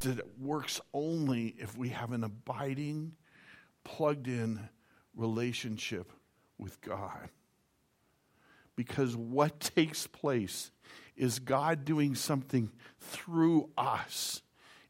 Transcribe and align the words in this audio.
that 0.00 0.38
works 0.38 0.80
only 0.92 1.54
if 1.58 1.76
we 1.76 1.88
have 1.90 2.12
an 2.12 2.24
abiding, 2.24 3.12
plugged 3.84 4.28
in 4.28 4.68
relationship 5.14 6.12
with 6.58 6.80
God. 6.80 7.30
Because 8.76 9.16
what 9.16 9.58
takes 9.58 10.06
place 10.06 10.70
is 11.16 11.40
God 11.40 11.84
doing 11.84 12.14
something 12.14 12.70
through 13.00 13.70
us 13.76 14.42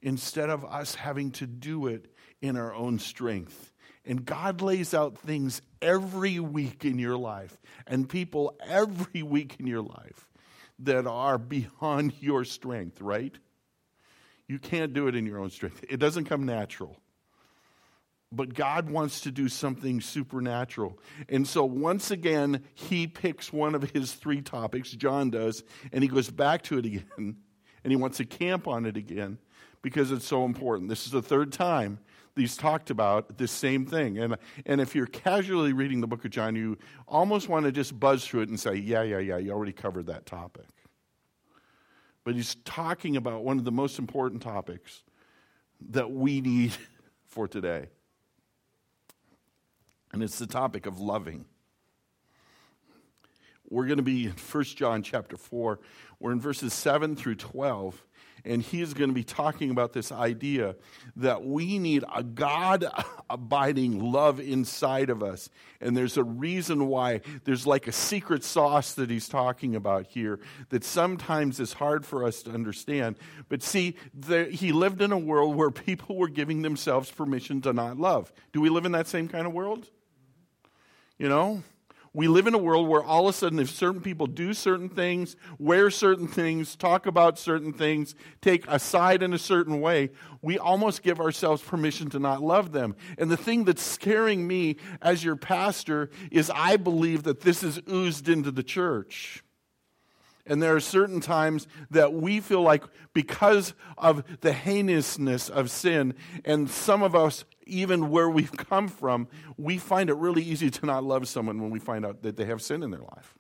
instead 0.03 0.51
of 0.51 0.65
us 0.65 0.95
having 0.95 1.31
to 1.33 1.47
do 1.47 1.87
it 1.87 2.13
in 2.41 2.57
our 2.57 2.75
own 2.75 2.99
strength. 2.99 3.73
And 4.05 4.25
God 4.25 4.63
lays 4.63 4.95
out 4.95 5.19
things 5.19 5.61
every 5.83 6.39
week 6.39 6.85
in 6.85 6.99
your 6.99 7.17
life 7.17 7.59
and 7.87 8.09
people 8.09 8.57
every 8.67 9.23
week 9.23 9.57
in 9.59 9.67
your 9.67 9.83
life 9.83 10.29
that 10.81 11.07
are 11.07 11.39
beyond 11.39 12.13
your 12.21 12.45
strength, 12.45 13.01
right? 13.01 13.37
You 14.49 14.59
can't 14.59 14.93
do 14.93 15.07
it 15.07 15.15
in 15.15 15.27
your 15.27 15.39
own 15.39 15.51
strength. 15.51 15.85
It 15.89 15.99
doesn't 15.99 16.25
come 16.25 16.47
natural. 16.47 16.97
But 18.33 18.53
God 18.53 18.91
wants 18.91 19.23
to 19.23 19.31
do 19.31 19.49
something 19.49 20.01
supernatural. 20.01 20.99
And 21.29 21.47
so, 21.47 21.65
once 21.65 22.11
again, 22.11 22.63
he 22.75 23.07
picks 23.07 23.53
one 23.53 23.75
of 23.75 23.91
his 23.91 24.13
three 24.13 24.43
topics, 24.43 24.91
John 24.91 25.31
does, 25.31 25.63
and 25.93 26.03
he 26.03 26.09
goes 26.09 26.31
back 26.31 26.63
to 26.65 26.79
it 26.79 26.85
again, 26.85 27.05
and 27.17 27.37
he 27.85 27.97
wants 27.97 28.19
to 28.19 28.25
camp 28.25 28.69
on 28.69 28.85
it 28.85 28.97
again 28.97 29.39
because 29.81 30.11
it's 30.11 30.27
so 30.27 30.45
important. 30.45 30.89
This 30.89 31.07
is 31.07 31.13
the 31.13 31.23
third 31.23 31.53
time 31.53 32.01
he's 32.39 32.57
talked 32.57 32.91
about 32.91 33.37
this 33.37 33.51
same 33.51 33.85
thing. 33.85 34.19
And, 34.19 34.37
and 34.65 34.81
if 34.81 34.95
you're 34.95 35.07
casually 35.07 35.73
reading 35.73 36.01
the 36.01 36.07
book 36.07 36.25
of 36.25 36.31
John, 36.31 36.57
you 36.57 36.79
almost 37.07 37.49
want 37.49 37.67
to 37.67 37.73
just 37.73 37.99
buzz 37.99 38.25
through 38.25 38.43
it 38.43 38.49
and 38.49 38.59
say, 38.59 38.75
yeah, 38.75 39.03
yeah, 39.03 39.19
yeah, 39.19 39.39
you 39.39 39.51
already 39.51 39.73
covered 39.73 40.07
that 40.07 40.25
topic. 40.27 40.65
But 42.29 42.35
he's 42.35 42.57
talking 42.57 43.17
about 43.17 43.43
one 43.43 43.57
of 43.57 43.65
the 43.65 43.73
most 43.73 43.99
important 43.99 44.43
topics 44.43 45.03
that 45.89 46.11
we 46.11 46.43
need 46.43 46.75
for 47.27 47.49
today. 47.49 47.87
And 50.13 50.23
it's 50.23 50.39
the 50.39 50.47
topic 50.47 50.85
of 50.85 51.01
loving. 51.01 51.47
We're 53.71 53.87
going 53.87 53.97
to 53.97 54.03
be 54.03 54.27
in 54.27 54.33
1 54.33 54.65
John 54.65 55.03
chapter 55.03 55.39
4. 55.39 55.81
We're 56.21 56.33
in 56.33 56.39
verses 56.39 56.75
7 56.75 57.17
through 57.17 57.37
12 57.37 58.05
and 58.45 58.63
he's 58.63 58.95
going 58.95 59.11
to 59.11 59.15
be 59.15 59.25
talking 59.25 59.71
about 59.71 59.93
this 59.93 60.13
idea 60.13 60.77
that 61.17 61.45
we 61.45 61.79
need 61.79 62.05
a 62.15 62.23
God 62.23 62.87
abiding 63.31 64.01
love 64.13 64.41
inside 64.41 65.11
of 65.11 65.23
us. 65.23 65.49
And 65.81 65.97
there's 65.97 66.17
a 66.17 66.25
reason 66.25 66.87
why 66.89 67.21
there's 67.45 67.67
like 67.67 67.87
a 67.87 67.93
secret 67.93 68.45
sauce 68.45 68.95
that 68.95 69.11
he's 69.11 69.29
talking 69.29 69.77
about 69.77 70.07
here 70.07 70.41
that 70.71 70.85
sometimes 70.85 71.61
is 71.61 71.75
hard 71.75 72.05
for 72.05 72.25
us 72.25 72.43
to 72.45 72.51
understand. 72.51 73.17
But 73.49 73.63
see, 73.63 73.97
the, 74.15 74.45
he 74.45 74.73
lived 74.73 75.03
in 75.03 75.13
a 75.13 75.19
world 75.19 75.57
where 75.57 75.71
people 75.71 76.17
were 76.17 76.29
giving 76.29 76.63
themselves 76.63 77.11
permission 77.11 77.61
to 77.63 77.73
not 77.73 77.99
love. 77.99 78.33
Do 78.53 78.61
we 78.61 78.69
live 78.69 78.87
in 78.87 78.93
that 78.93 79.07
same 79.07 79.29
kind 79.29 79.47
of 79.47 79.53
world? 79.53 79.87
You 81.19 81.29
know? 81.29 81.63
We 82.13 82.29
live 82.29 82.47
in 82.47 82.55
a 82.55 82.59
world 82.59 82.89
where 82.89 83.03
all 83.03 83.29
of 83.29 83.35
a 83.35 83.39
sudden, 83.39 83.59
if 83.59 83.71
certain 83.71 84.01
people 84.01 84.27
do 84.27 84.53
certain 84.55 84.89
things, 84.89 85.37
wear 85.59 85.91
certain 85.91 86.27
things, 86.27 86.77
talk 86.77 87.07
about 87.07 87.39
certain 87.39 87.73
things, 87.73 88.15
take 88.41 88.65
a 88.67 88.79
side 88.79 89.23
in 89.23 89.33
a 89.33 89.39
certain 89.39 89.81
way, 89.81 90.11
we 90.43 90.59
almost 90.59 91.03
give 91.03 91.21
ourselves 91.21 91.63
permission 91.63 92.11
to 92.11 92.19
not 92.19 92.43
love 92.43 92.73
them. 92.73 92.97
And 93.19 93.31
the 93.31 93.37
thing 93.37 93.65
that's 93.65 93.83
scaring 93.83 94.47
me 94.47 94.77
as 95.03 95.23
your 95.25 95.37
pastor 95.37 96.11
is 96.31 96.51
I 96.55 96.77
believe 96.77 97.25
that 97.25 97.41
this 97.41 97.63
is 97.63 97.81
oozed 97.89 98.29
into 98.29 98.51
the 98.51 98.63
church. 98.63 99.43
And 100.49 100.63
there 100.63 100.75
are 100.75 100.81
certain 100.81 101.21
times 101.21 101.69
that 101.91 102.15
we 102.15 102.41
feel 102.41 102.63
like 102.63 102.83
because 103.13 103.75
of 103.99 104.25
the 104.41 104.53
heinousness 104.53 105.51
of 105.51 105.71
sin, 105.71 106.15
and 106.45 106.71
some 106.71 107.03
of 107.03 107.15
us, 107.15 107.45
even 107.69 108.11
where 108.11 108.29
we've 108.29 108.53
come 108.57 108.89
from, 108.89 109.29
we 109.57 109.79
find 109.79 110.11
it 110.11 110.17
really 110.17 110.43
easy 110.43 110.71
to 110.71 110.87
not 110.87 111.05
love 111.05 111.29
someone 111.29 111.61
when 111.61 111.71
we 111.71 111.79
find 111.79 112.05
out 112.05 112.23
that 112.23 112.37
they 112.37 112.45
have 112.45 112.63
sin 112.63 112.83
in 112.83 112.91
their 112.91 113.01
life. 113.01 113.35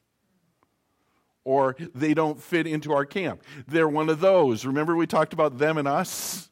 Or 1.44 1.76
they 1.94 2.12
don't 2.12 2.41
fit 2.42 2.66
into 2.66 2.92
our 2.92 3.06
camp. 3.06 3.42
They're 3.66 3.88
one 3.88 4.10
of 4.10 4.20
those. 4.20 4.66
Remember, 4.66 4.94
we 4.94 5.06
talked 5.06 5.32
about 5.32 5.58
them 5.58 5.78
and 5.78 5.88
us? 5.88 6.50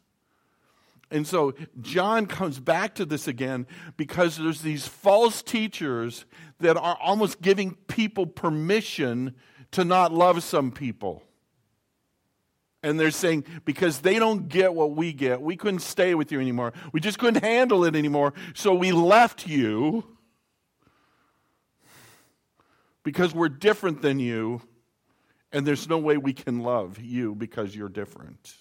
And 1.11 1.27
so 1.27 1.55
John 1.81 2.27
comes 2.27 2.59
back 2.59 2.95
to 2.97 3.05
this 3.05 3.29
again 3.29 3.67
because 3.97 4.37
there's 4.37 4.63
these 4.63 4.89
false 4.89 5.43
teachers 5.43 6.25
that 6.59 6.77
are 6.77 6.99
almost 7.01 7.41
giving 7.41 7.75
people 7.87 8.27
permission 8.27 9.35
to 9.73 9.85
not 9.85 10.13
love 10.13 10.43
some 10.43 10.73
people. 10.73 11.23
And 12.87 13.01
they're 13.01 13.11
saying, 13.11 13.47
because 13.65 13.99
they 13.99 14.21
don't 14.21 14.49
get 14.49 14.73
what 14.73 14.95
we 14.95 15.13
get, 15.13 15.43
we 15.43 15.57
couldn't 15.57 15.81
stay 15.81 16.15
with 16.15 16.31
you 16.31 16.41
anymore. 16.41 16.73
We 16.93 17.01
just 17.01 17.19
couldn't 17.19 17.43
handle 17.43 17.85
it 17.85 17.97
anymore. 17.97 18.33
So 18.55 18.77
we 18.77 18.93
left 18.93 19.45
you 19.45 20.05
because 23.03 23.35
we're 23.35 23.49
different 23.49 24.03
than 24.03 24.21
you, 24.21 24.63
and 25.51 25.67
there's 25.67 25.89
no 25.89 25.99
way 25.99 26.17
we 26.17 26.33
can 26.33 26.61
love 26.61 27.01
you 27.01 27.35
because 27.35 27.75
you're 27.75 27.89
different. 27.89 28.55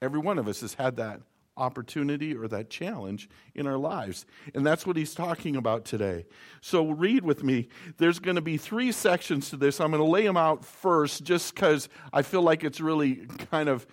Every 0.00 0.20
one 0.20 0.38
of 0.38 0.48
us 0.48 0.62
has 0.62 0.72
had 0.72 0.96
that 0.96 1.20
opportunity 1.56 2.34
or 2.34 2.48
that 2.48 2.70
challenge 2.70 3.28
in 3.54 3.66
our 3.66 3.76
lives. 3.76 4.24
And 4.54 4.64
that's 4.64 4.86
what 4.86 4.96
he's 4.96 5.14
talking 5.14 5.56
about 5.56 5.84
today. 5.84 6.26
So 6.60 6.90
read 6.90 7.24
with 7.24 7.44
me. 7.44 7.68
There's 7.98 8.18
going 8.18 8.36
to 8.36 8.42
be 8.42 8.56
three 8.56 8.92
sections 8.92 9.50
to 9.50 9.56
this. 9.56 9.80
I'm 9.80 9.90
going 9.90 10.02
to 10.02 10.10
lay 10.10 10.24
them 10.24 10.36
out 10.36 10.64
first 10.64 11.24
just 11.24 11.54
because 11.54 11.88
I 12.12 12.22
feel 12.22 12.42
like 12.42 12.64
it's 12.64 12.80
really 12.80 13.26
kind 13.50 13.68
of 13.68 13.86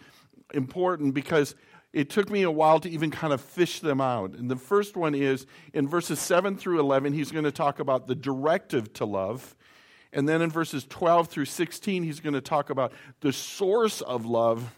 important 0.53 1.13
because 1.13 1.55
it 1.91 2.09
took 2.09 2.29
me 2.29 2.43
a 2.43 2.51
while 2.51 2.79
to 2.79 2.89
even 2.89 3.11
kind 3.11 3.33
of 3.33 3.41
fish 3.41 3.79
them 3.79 3.99
out. 3.99 4.33
And 4.33 4.49
the 4.49 4.55
first 4.55 4.95
one 4.95 5.15
is 5.15 5.45
in 5.73 5.87
verses 5.87 6.19
7 6.19 6.55
through 6.55 6.79
11, 6.79 7.13
he's 7.13 7.31
going 7.31 7.45
to 7.45 7.51
talk 7.51 7.79
about 7.79 8.07
the 8.07 8.15
directive 8.15 8.93
to 8.93 9.05
love. 9.05 9.55
And 10.13 10.27
then 10.27 10.41
in 10.41 10.49
verses 10.49 10.85
12 10.87 11.27
through 11.27 11.45
16, 11.45 12.03
he's 12.03 12.19
going 12.19 12.33
to 12.33 12.41
talk 12.41 12.69
about 12.69 12.93
the 13.21 13.33
source 13.33 14.01
of 14.01 14.25
love 14.25 14.75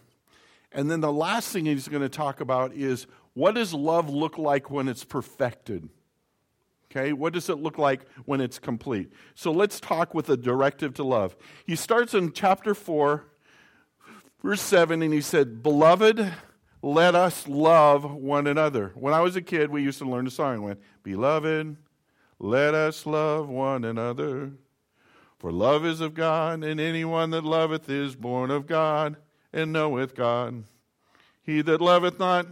and 0.74 0.90
then 0.90 1.00
the 1.00 1.12
last 1.12 1.52
thing 1.52 1.66
he's 1.66 1.88
going 1.88 2.02
to 2.02 2.08
talk 2.08 2.40
about 2.40 2.72
is 2.72 3.06
what 3.34 3.54
does 3.54 3.72
love 3.72 4.08
look 4.10 4.38
like 4.38 4.70
when 4.70 4.88
it's 4.88 5.04
perfected? 5.04 5.88
Okay, 6.90 7.12
what 7.12 7.32
does 7.32 7.48
it 7.48 7.58
look 7.58 7.78
like 7.78 8.02
when 8.26 8.40
it's 8.40 8.58
complete? 8.58 9.10
So 9.34 9.50
let's 9.50 9.80
talk 9.80 10.12
with 10.12 10.28
a 10.28 10.36
directive 10.36 10.92
to 10.94 11.04
love. 11.04 11.34
He 11.66 11.74
starts 11.74 12.12
in 12.12 12.32
chapter 12.32 12.74
4, 12.74 13.24
verse 14.42 14.60
7, 14.60 15.00
and 15.00 15.12
he 15.12 15.22
said, 15.22 15.62
Beloved, 15.62 16.32
let 16.82 17.14
us 17.14 17.48
love 17.48 18.12
one 18.12 18.46
another. 18.46 18.92
When 18.94 19.14
I 19.14 19.20
was 19.20 19.36
a 19.36 19.42
kid, 19.42 19.70
we 19.70 19.82
used 19.82 20.00
to 20.00 20.04
learn 20.08 20.26
a 20.26 20.30
song. 20.30 20.56
It 20.56 20.60
went, 20.60 20.80
Beloved, 21.02 21.76
let 22.38 22.74
us 22.74 23.06
love 23.06 23.48
one 23.48 23.84
another. 23.84 24.52
For 25.38 25.50
love 25.50 25.86
is 25.86 26.02
of 26.02 26.12
God, 26.12 26.62
and 26.62 26.78
anyone 26.78 27.30
that 27.30 27.44
loveth 27.44 27.88
is 27.88 28.14
born 28.14 28.50
of 28.50 28.66
God 28.66 29.16
and 29.52 29.72
knoweth 29.72 30.14
God. 30.14 30.64
He 31.42 31.62
that 31.62 31.80
loveth 31.80 32.18
not 32.18 32.46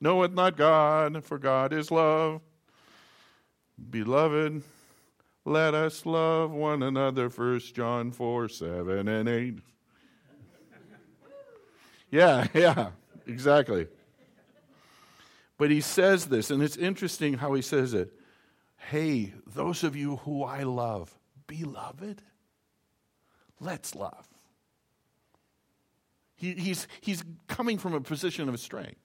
knoweth 0.00 0.32
not 0.32 0.56
God, 0.56 1.24
for 1.24 1.38
God 1.38 1.72
is 1.72 1.90
love. 1.90 2.40
Beloved, 3.90 4.62
let 5.44 5.74
us 5.74 6.06
love 6.06 6.50
one 6.50 6.82
another. 6.82 7.30
First 7.30 7.74
John 7.74 8.10
4 8.10 8.48
7 8.48 9.08
and 9.08 9.28
8. 9.28 9.58
Yeah, 12.10 12.46
yeah, 12.54 12.90
exactly. 13.26 13.88
But 15.58 15.70
he 15.70 15.80
says 15.80 16.26
this, 16.26 16.50
and 16.50 16.62
it's 16.62 16.76
interesting 16.76 17.34
how 17.34 17.54
he 17.54 17.62
says 17.62 17.94
it. 17.94 18.12
Hey, 18.76 19.32
those 19.46 19.84
of 19.84 19.96
you 19.96 20.16
who 20.16 20.44
I 20.44 20.64
love, 20.64 21.18
beloved, 21.46 22.22
let's 23.58 23.94
love. 23.94 24.28
He, 26.36 26.52
he's, 26.52 26.86
he's 27.00 27.24
coming 27.48 27.78
from 27.78 27.94
a 27.94 28.00
position 28.00 28.48
of 28.48 28.60
strength. 28.60 29.00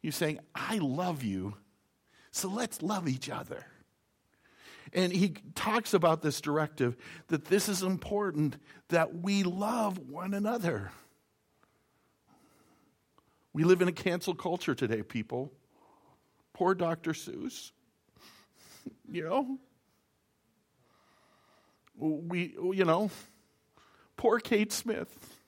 He's 0.00 0.16
saying, 0.16 0.38
I 0.54 0.78
love 0.78 1.22
you, 1.22 1.54
so 2.30 2.48
let's 2.48 2.80
love 2.80 3.08
each 3.08 3.28
other. 3.28 3.66
And 4.92 5.12
he 5.12 5.34
talks 5.54 5.92
about 5.92 6.22
this 6.22 6.40
directive 6.40 6.96
that 7.28 7.44
this 7.44 7.68
is 7.68 7.82
important 7.82 8.56
that 8.88 9.14
we 9.22 9.42
love 9.42 9.98
one 9.98 10.34
another. 10.34 10.90
We 13.52 13.64
live 13.64 13.82
in 13.82 13.88
a 13.88 13.92
cancel 13.92 14.34
culture 14.34 14.74
today, 14.74 15.02
people. 15.02 15.52
Poor 16.54 16.74
Dr. 16.74 17.12
Seuss. 17.12 17.72
you 19.10 19.24
know? 19.24 19.58
We, 21.96 22.54
you 22.58 22.84
know, 22.84 23.10
poor 24.16 24.40
Kate 24.40 24.72
Smith. 24.72 25.39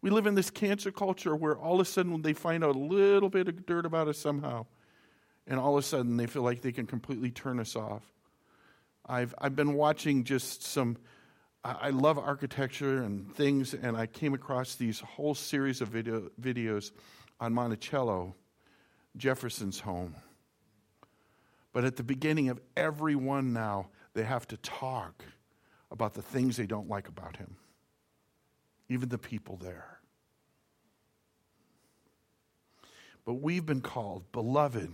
We 0.00 0.10
live 0.10 0.26
in 0.26 0.34
this 0.34 0.50
cancer 0.50 0.92
culture 0.92 1.34
where 1.34 1.56
all 1.56 1.74
of 1.74 1.80
a 1.80 1.84
sudden 1.84 2.22
they 2.22 2.32
find 2.32 2.62
out 2.62 2.76
a 2.76 2.78
little 2.78 3.30
bit 3.30 3.48
of 3.48 3.66
dirt 3.66 3.84
about 3.84 4.08
us 4.08 4.18
somehow, 4.18 4.66
and 5.46 5.58
all 5.58 5.76
of 5.76 5.84
a 5.84 5.86
sudden 5.86 6.16
they 6.16 6.26
feel 6.26 6.42
like 6.42 6.62
they 6.62 6.72
can 6.72 6.86
completely 6.86 7.30
turn 7.30 7.58
us 7.58 7.74
off. 7.74 8.02
I've, 9.04 9.34
I've 9.38 9.56
been 9.56 9.74
watching 9.74 10.24
just 10.24 10.62
some 10.62 10.98
I 11.64 11.90
love 11.90 12.18
architecture 12.18 13.02
and 13.02 13.34
things, 13.34 13.74
and 13.74 13.96
I 13.96 14.06
came 14.06 14.32
across 14.32 14.76
these 14.76 15.00
whole 15.00 15.34
series 15.34 15.80
of 15.80 15.88
video, 15.88 16.30
videos 16.40 16.92
on 17.40 17.52
Monticello, 17.52 18.36
Jefferson's 19.16 19.80
home. 19.80 20.14
But 21.72 21.84
at 21.84 21.96
the 21.96 22.04
beginning 22.04 22.48
of 22.48 22.60
every 22.76 23.16
one 23.16 23.52
now, 23.52 23.88
they 24.14 24.22
have 24.22 24.46
to 24.48 24.56
talk 24.58 25.24
about 25.90 26.14
the 26.14 26.22
things 26.22 26.56
they 26.56 26.66
don't 26.66 26.88
like 26.88 27.08
about 27.08 27.36
him, 27.36 27.56
even 28.88 29.08
the 29.08 29.18
people 29.18 29.56
there. 29.56 29.98
But 33.24 33.34
we've 33.34 33.66
been 33.66 33.82
called, 33.82 34.30
beloved, 34.32 34.92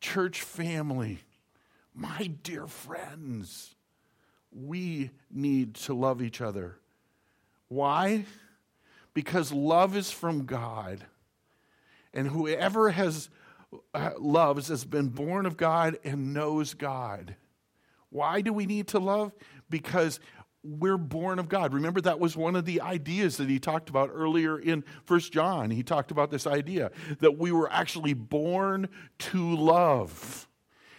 church 0.00 0.42
family, 0.42 1.20
my 1.94 2.30
dear 2.42 2.66
friends 2.66 3.74
we 4.52 5.10
need 5.30 5.74
to 5.74 5.94
love 5.94 6.22
each 6.22 6.40
other. 6.40 6.76
Why? 7.68 8.24
Because 9.14 9.52
love 9.52 9.96
is 9.96 10.10
from 10.10 10.46
God. 10.46 11.04
And 12.14 12.28
whoever 12.28 12.90
has 12.90 13.28
uh, 13.92 14.12
loves 14.18 14.68
has 14.68 14.84
been 14.84 15.08
born 15.08 15.44
of 15.44 15.56
God 15.56 15.98
and 16.04 16.32
knows 16.32 16.74
God. 16.74 17.36
Why 18.10 18.40
do 18.40 18.52
we 18.52 18.64
need 18.64 18.88
to 18.88 18.98
love? 18.98 19.32
Because 19.68 20.18
we're 20.68 20.98
born 20.98 21.38
of 21.38 21.48
God. 21.48 21.72
Remember 21.72 22.00
that 22.02 22.20
was 22.20 22.36
one 22.36 22.54
of 22.54 22.64
the 22.64 22.80
ideas 22.80 23.38
that 23.38 23.48
he 23.48 23.58
talked 23.58 23.88
about 23.88 24.10
earlier 24.12 24.58
in 24.58 24.84
First 25.04 25.32
John. 25.32 25.70
He 25.70 25.82
talked 25.82 26.10
about 26.10 26.30
this 26.30 26.46
idea 26.46 26.90
that 27.20 27.38
we 27.38 27.52
were 27.52 27.72
actually 27.72 28.14
born 28.14 28.88
to 29.18 29.56
love. 29.56 30.46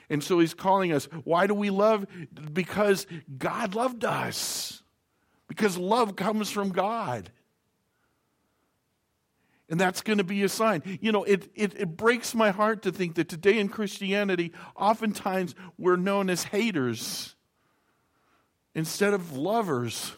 And 0.10 0.24
so 0.24 0.40
he's 0.40 0.56
calling 0.56 0.92
us. 0.92 1.06
Why 1.24 1.46
do 1.46 1.54
we 1.54 1.70
love? 1.70 2.08
Because 2.52 3.06
God 3.38 3.76
loved 3.76 4.04
us. 4.04 4.82
Because 5.48 5.78
love 5.78 6.16
comes 6.16 6.50
from 6.50 6.70
God. 6.70 7.32
And 9.70 9.80
that's 9.80 10.02
going 10.02 10.18
to 10.18 10.24
be 10.24 10.42
a 10.42 10.50
sign. 10.50 10.82
You 11.00 11.12
know, 11.12 11.24
it, 11.26 11.48
it, 11.54 11.80
it, 11.80 11.96
breaks 11.96 12.34
my 12.34 12.50
heart 12.50 12.82
to 12.84 12.92
think 12.92 13.16
that 13.16 13.30
today 13.30 13.60
in 13.60 13.70
Christianity, 13.70 14.52
oftentimes 14.76 15.54
we're 15.78 15.96
known 15.96 16.32
as 16.32 16.44
haters 16.44 17.36
instead 18.80 19.14
of 19.14 19.34
lovers 19.34 20.14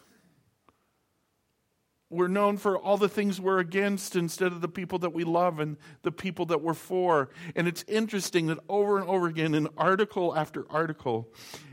we're 2.11 2.27
known 2.27 2.57
for 2.57 2.77
all 2.77 2.97
the 2.97 3.07
things 3.07 3.39
we're 3.39 3.59
against 3.59 4.17
instead 4.17 4.51
of 4.51 4.59
the 4.59 4.67
people 4.67 4.99
that 4.99 5.13
we 5.13 5.23
love 5.23 5.59
and 5.59 5.77
the 6.01 6.11
people 6.11 6.45
that 6.47 6.61
we're 6.61 6.73
for. 6.73 7.29
And 7.55 7.69
it's 7.69 7.85
interesting 7.87 8.47
that 8.47 8.59
over 8.67 8.99
and 8.99 9.07
over 9.07 9.27
again, 9.27 9.55
in 9.55 9.69
article 9.77 10.35
after 10.35 10.69
article, 10.69 11.29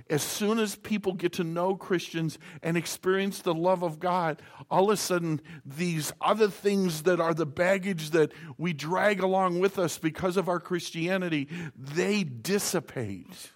as 0.09 0.23
soon 0.23 0.61
as 0.61 0.77
people 0.77 1.13
get 1.13 1.33
to 1.35 1.45
know 1.45 1.75
Christians 1.75 2.39
and 2.63 2.77
experience 2.77 3.43
the 3.43 3.53
love 3.53 3.83
of 3.83 3.99
God, 3.99 4.41
all 4.71 4.85
of 4.85 4.91
a 4.91 4.97
sudden, 4.97 5.41
these 5.67 6.13
other 6.21 6.49
things 6.49 7.03
that 7.03 7.19
are 7.19 7.35
the 7.35 7.45
baggage 7.45 8.11
that 8.11 8.33
we 8.57 8.73
drag 8.73 9.21
along 9.21 9.59
with 9.59 9.77
us 9.77 9.99
because 9.99 10.37
of 10.37 10.49
our 10.49 10.61
Christianity, 10.61 11.49
they 11.77 12.23
dissipate. 12.23 13.51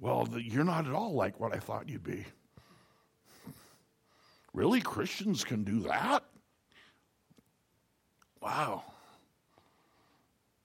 Well, 0.00 0.28
you're 0.36 0.64
not 0.64 0.86
at 0.86 0.92
all 0.92 1.14
like 1.14 1.40
what 1.40 1.54
I 1.54 1.58
thought 1.58 1.88
you'd 1.88 2.04
be. 2.04 2.24
Really? 4.52 4.80
Christians 4.80 5.44
can 5.44 5.64
do 5.64 5.80
that? 5.80 6.24
Wow. 8.40 8.84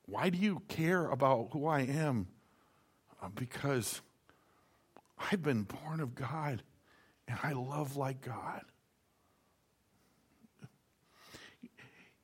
Why 0.06 0.30
do 0.30 0.38
you 0.38 0.62
care 0.68 1.08
about 1.08 1.50
who 1.52 1.68
I 1.68 1.82
am? 1.82 2.28
Uh, 3.22 3.30
because 3.34 4.02
I've 5.18 5.42
been 5.42 5.64
born 5.64 6.00
of 6.00 6.14
God 6.14 6.62
and 7.28 7.40
I 7.42 7.54
love 7.54 7.96
like 7.96 8.22
God. 8.22 8.62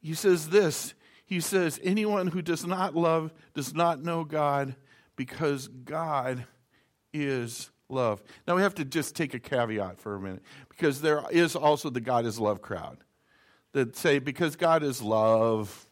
He 0.02 0.14
says 0.14 0.50
this 0.50 0.94
He 1.26 1.40
says, 1.40 1.80
Anyone 1.84 2.28
who 2.28 2.42
does 2.42 2.66
not 2.66 2.96
love 2.96 3.34
does 3.54 3.74
not 3.74 4.02
know 4.02 4.24
God 4.24 4.76
because 5.16 5.68
God 5.68 6.46
is 7.14 7.72
love. 7.90 8.22
Now 8.48 8.56
we 8.56 8.62
have 8.62 8.76
to 8.76 8.86
just 8.86 9.16
take 9.16 9.34
a 9.34 9.40
caveat 9.40 10.00
for 10.00 10.16
a 10.16 10.20
minute 10.20 10.44
because 10.70 11.02
there 11.02 11.24
is 11.32 11.56
also 11.56 11.90
the 11.90 12.02
God 12.02 12.26
is 12.26 12.40
love 12.40 12.62
crowd 12.62 12.98
that 13.74 13.96
say 13.96 14.20
because 14.20 14.56
God 14.56 14.84
is 14.84 15.02
love, 15.02 15.88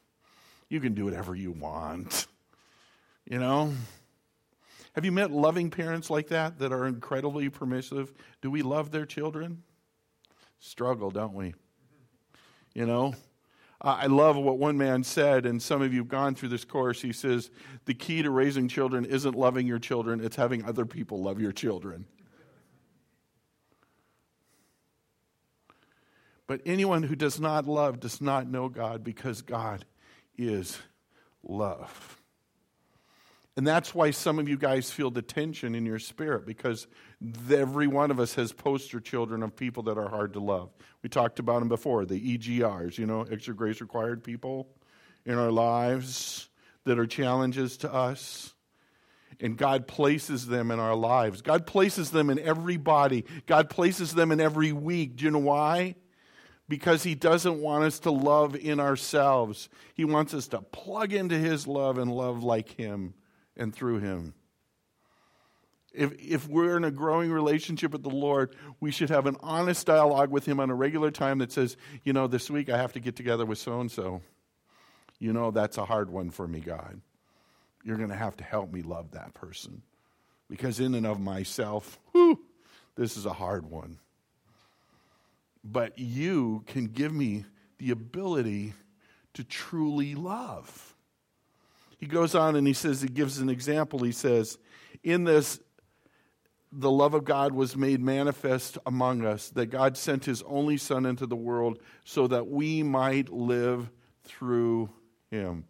you 0.69 0.79
can 0.79 0.93
do 0.93 1.05
whatever 1.05 1.35
you 1.35 1.51
want. 1.51 2.27
You 3.29 3.39
know? 3.39 3.73
Have 4.93 5.03
you 5.03 5.11
met 5.11 5.31
loving 5.31 5.69
parents 5.69 6.09
like 6.09 6.29
that 6.29 6.59
that 6.59 6.71
are 6.71 6.87
incredibly 6.87 7.49
permissive? 7.49 8.13
Do 8.41 8.49
we 8.49 8.61
love 8.61 8.89
their 8.89 9.05
children? 9.05 9.63
Struggle, 10.59 11.11
don't 11.11 11.33
we? 11.33 11.53
You 12.73 12.85
know? 12.85 13.15
Uh, 13.79 13.97
I 14.01 14.05
love 14.07 14.37
what 14.37 14.57
one 14.57 14.77
man 14.77 15.03
said, 15.03 15.45
and 15.45 15.61
some 15.61 15.81
of 15.81 15.93
you 15.93 15.99
have 15.99 16.07
gone 16.07 16.33
through 16.33 16.49
this 16.49 16.65
course. 16.65 17.01
He 17.01 17.13
says, 17.13 17.51
The 17.85 17.93
key 17.93 18.23
to 18.23 18.31
raising 18.31 18.67
children 18.67 19.05
isn't 19.05 19.35
loving 19.35 19.67
your 19.67 19.79
children, 19.79 20.19
it's 20.19 20.35
having 20.35 20.65
other 20.65 20.85
people 20.85 21.21
love 21.21 21.39
your 21.39 21.51
children. 21.51 22.05
But 26.47 26.61
anyone 26.65 27.03
who 27.03 27.15
does 27.15 27.39
not 27.39 27.67
love 27.67 27.99
does 27.99 28.21
not 28.21 28.47
know 28.47 28.69
God 28.69 29.03
because 29.03 29.41
God 29.41 29.85
is 30.37 30.79
love. 31.43 32.21
And 33.57 33.67
that's 33.67 33.93
why 33.93 34.11
some 34.11 34.39
of 34.39 34.47
you 34.47 34.57
guys 34.57 34.91
feel 34.91 35.11
the 35.11 35.21
tension 35.21 35.75
in 35.75 35.85
your 35.85 35.99
spirit 35.99 36.45
because 36.45 36.87
every 37.51 37.87
one 37.87 38.11
of 38.11 38.19
us 38.19 38.35
has 38.35 38.51
poster 38.53 38.99
children 38.99 39.43
of 39.43 39.55
people 39.55 39.83
that 39.83 39.97
are 39.97 40.09
hard 40.09 40.33
to 40.33 40.39
love. 40.39 40.69
We 41.01 41.09
talked 41.09 41.39
about 41.39 41.59
them 41.59 41.69
before, 41.69 42.05
the 42.05 42.37
EGRs, 42.37 42.97
you 42.97 43.05
know, 43.05 43.21
extra 43.23 43.55
grace 43.55 43.81
required 43.81 44.23
people 44.23 44.67
in 45.25 45.37
our 45.37 45.51
lives 45.51 46.49
that 46.85 46.99
are 46.99 47.07
challenges 47.07 47.77
to 47.77 47.93
us. 47.93 48.53
And 49.39 49.55
God 49.57 49.87
places 49.87 50.47
them 50.47 50.71
in 50.71 50.79
our 50.79 50.95
lives. 50.95 51.41
God 51.41 51.67
places 51.67 52.09
them 52.09 52.29
in 52.29 52.39
every 52.39 52.77
body. 52.77 53.25
God 53.45 53.69
places 53.69 54.13
them 54.13 54.31
in 54.31 54.39
every 54.39 54.71
week. 54.71 55.17
Do 55.17 55.25
you 55.25 55.31
know 55.31 55.39
why? 55.39 55.95
Because 56.67 57.03
He 57.03 57.13
doesn't 57.13 57.61
want 57.61 57.83
us 57.83 57.99
to 57.99 58.11
love 58.11 58.55
in 58.55 58.79
ourselves. 58.79 59.69
He 59.93 60.05
wants 60.05 60.33
us 60.33 60.47
to 60.47 60.61
plug 60.61 61.13
into 61.13 61.37
His 61.37 61.67
love 61.67 61.99
and 61.99 62.11
love 62.11 62.43
like 62.43 62.69
Him 62.77 63.13
and 63.57 63.73
through 63.75 63.99
him. 63.99 64.33
If, 65.97 66.13
if 66.19 66.47
we're 66.47 66.77
in 66.77 66.83
a 66.83 66.91
growing 66.91 67.31
relationship 67.31 67.91
with 67.91 68.03
the 68.03 68.09
Lord, 68.09 68.55
we 68.79 68.91
should 68.91 69.09
have 69.09 69.25
an 69.25 69.35
honest 69.41 69.87
dialogue 69.87 70.29
with 70.29 70.45
Him 70.45 70.59
on 70.59 70.69
a 70.69 70.75
regular 70.75 71.09
time 71.09 71.39
that 71.39 71.51
says, 71.51 71.75
you 72.03 72.13
know, 72.13 72.27
this 72.27 72.49
week 72.51 72.69
I 72.69 72.77
have 72.77 72.93
to 72.93 72.99
get 72.99 73.15
together 73.15 73.45
with 73.45 73.57
so 73.57 73.81
and 73.81 73.91
so. 73.91 74.21
You 75.19 75.33
know, 75.33 75.49
that's 75.49 75.77
a 75.77 75.85
hard 75.85 76.11
one 76.11 76.29
for 76.29 76.47
me, 76.47 76.59
God. 76.59 77.01
You're 77.83 77.97
going 77.97 78.09
to 78.09 78.15
have 78.15 78.37
to 78.37 78.43
help 78.43 78.71
me 78.71 78.83
love 78.83 79.11
that 79.11 79.33
person. 79.33 79.81
Because 80.49 80.79
in 80.79 80.93
and 80.93 81.07
of 81.07 81.19
myself, 81.19 81.99
whew, 82.11 82.39
this 82.95 83.17
is 83.17 83.25
a 83.25 83.33
hard 83.33 83.69
one. 83.69 83.97
But 85.63 85.97
you 85.97 86.63
can 86.67 86.85
give 86.85 87.11
me 87.11 87.45
the 87.79 87.91
ability 87.91 88.73
to 89.33 89.43
truly 89.43 90.15
love. 90.15 90.95
He 91.97 92.05
goes 92.05 92.35
on 92.35 92.55
and 92.55 92.67
he 92.67 92.73
says, 92.73 93.01
he 93.01 93.07
gives 93.07 93.39
an 93.39 93.49
example. 93.49 93.99
He 93.99 94.11
says, 94.11 94.57
In 95.03 95.23
this, 95.23 95.59
the 96.79 96.91
love 96.91 97.15
of 97.15 97.25
God 97.25 97.53
was 97.53 97.75
made 97.75 97.99
manifest 97.99 98.77
among 98.85 99.25
us, 99.25 99.49
that 99.49 99.65
God 99.65 99.97
sent 99.97 100.25
his 100.25 100.43
only 100.43 100.77
Son 100.77 101.07
into 101.07 101.25
the 101.25 101.35
world 101.35 101.79
so 102.03 102.27
that 102.27 102.47
we 102.47 102.83
might 102.83 103.29
live 103.29 103.89
through 104.23 104.91
him. 105.31 105.65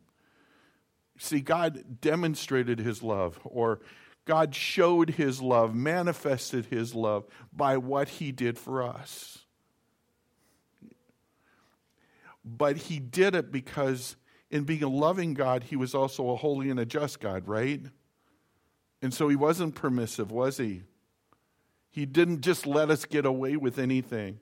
See, 1.17 1.39
God 1.39 2.01
demonstrated 2.01 2.79
his 2.79 3.01
love, 3.01 3.39
or 3.45 3.79
God 4.25 4.53
showed 4.53 5.11
his 5.11 5.41
love, 5.41 5.73
manifested 5.73 6.65
his 6.65 6.93
love 6.93 7.25
by 7.53 7.77
what 7.77 8.09
he 8.09 8.33
did 8.33 8.59
for 8.59 8.83
us. 8.83 9.45
But 12.43 12.75
he 12.75 12.99
did 12.99 13.33
it 13.33 13.49
because 13.49 14.17
in 14.51 14.65
being 14.65 14.83
a 14.83 14.89
loving 14.89 15.33
God, 15.33 15.63
he 15.63 15.77
was 15.77 15.95
also 15.95 16.31
a 16.31 16.35
holy 16.35 16.69
and 16.69 16.81
a 16.81 16.85
just 16.85 17.21
God, 17.21 17.47
right? 17.47 17.81
And 19.01 19.13
so 19.13 19.29
he 19.29 19.37
wasn't 19.37 19.73
permissive, 19.73 20.31
was 20.31 20.57
he? 20.57 20.83
He 21.97 22.05
didn't 22.05 22.41
just 22.41 22.67
let 22.67 22.91
us 22.91 23.05
get 23.05 23.25
away 23.25 23.55
with 23.55 23.79
anything. 23.79 24.37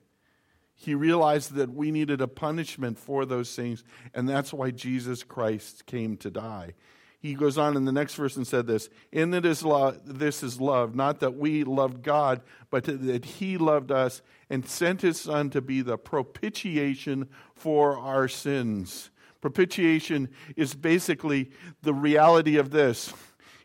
He 0.74 0.94
realized 0.94 1.54
that 1.54 1.72
we 1.72 1.90
needed 1.90 2.20
a 2.20 2.28
punishment 2.28 2.98
for 2.98 3.24
those 3.24 3.56
things, 3.56 3.82
and 4.12 4.28
that's 4.28 4.52
why 4.52 4.72
Jesus 4.72 5.22
Christ 5.22 5.86
came 5.86 6.18
to 6.18 6.30
die. 6.30 6.74
He 7.18 7.32
goes 7.32 7.56
on 7.56 7.74
in 7.74 7.86
the 7.86 7.92
next 7.92 8.14
verse 8.16 8.36
and 8.36 8.46
said 8.46 8.66
this 8.66 8.90
In 9.10 9.30
that 9.30 9.46
is 9.46 9.64
love, 9.64 10.02
this 10.04 10.42
is 10.42 10.60
love, 10.60 10.94
not 10.94 11.20
that 11.20 11.36
we 11.36 11.64
loved 11.64 12.02
God, 12.02 12.42
but 12.68 12.84
that 12.84 13.24
He 13.24 13.56
loved 13.56 13.90
us 13.90 14.20
and 14.50 14.68
sent 14.68 15.00
His 15.00 15.18
Son 15.18 15.48
to 15.48 15.62
be 15.62 15.80
the 15.80 15.96
propitiation 15.96 17.26
for 17.54 17.96
our 17.96 18.28
sins. 18.28 19.08
Propitiation 19.40 20.28
is 20.56 20.74
basically 20.74 21.50
the 21.80 21.94
reality 21.94 22.58
of 22.58 22.68
this 22.68 23.14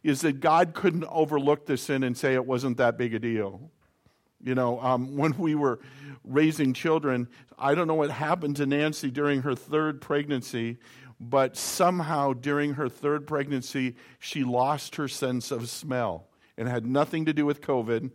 is 0.01 0.21
that 0.21 0.39
God 0.39 0.73
couldn't 0.73 1.03
overlook 1.09 1.65
the 1.65 1.75
sin 1.75 2.03
and 2.03 2.17
say 2.17 2.35
it 2.35 2.45
wasn't 2.45 2.77
that 2.77 2.97
big 2.97 3.13
a 3.13 3.19
deal. 3.19 3.69
You 4.43 4.55
know, 4.55 4.79
um, 4.81 5.17
when 5.17 5.37
we 5.37 5.55
were 5.55 5.79
raising 6.23 6.73
children, 6.73 7.27
I 7.57 7.75
don't 7.75 7.87
know 7.87 7.95
what 7.95 8.11
happened 8.11 8.57
to 8.57 8.65
Nancy 8.65 9.11
during 9.11 9.41
her 9.41 9.55
third 9.55 10.01
pregnancy, 10.01 10.77
but 11.19 11.55
somehow 11.55 12.33
during 12.33 12.73
her 12.73 12.89
third 12.89 13.27
pregnancy, 13.27 13.95
she 14.19 14.43
lost 14.43 14.95
her 14.95 15.07
sense 15.07 15.51
of 15.51 15.69
smell. 15.69 16.27
It 16.57 16.67
had 16.67 16.85
nothing 16.85 17.25
to 17.25 17.33
do 17.33 17.45
with 17.45 17.61
COVID, 17.61 18.11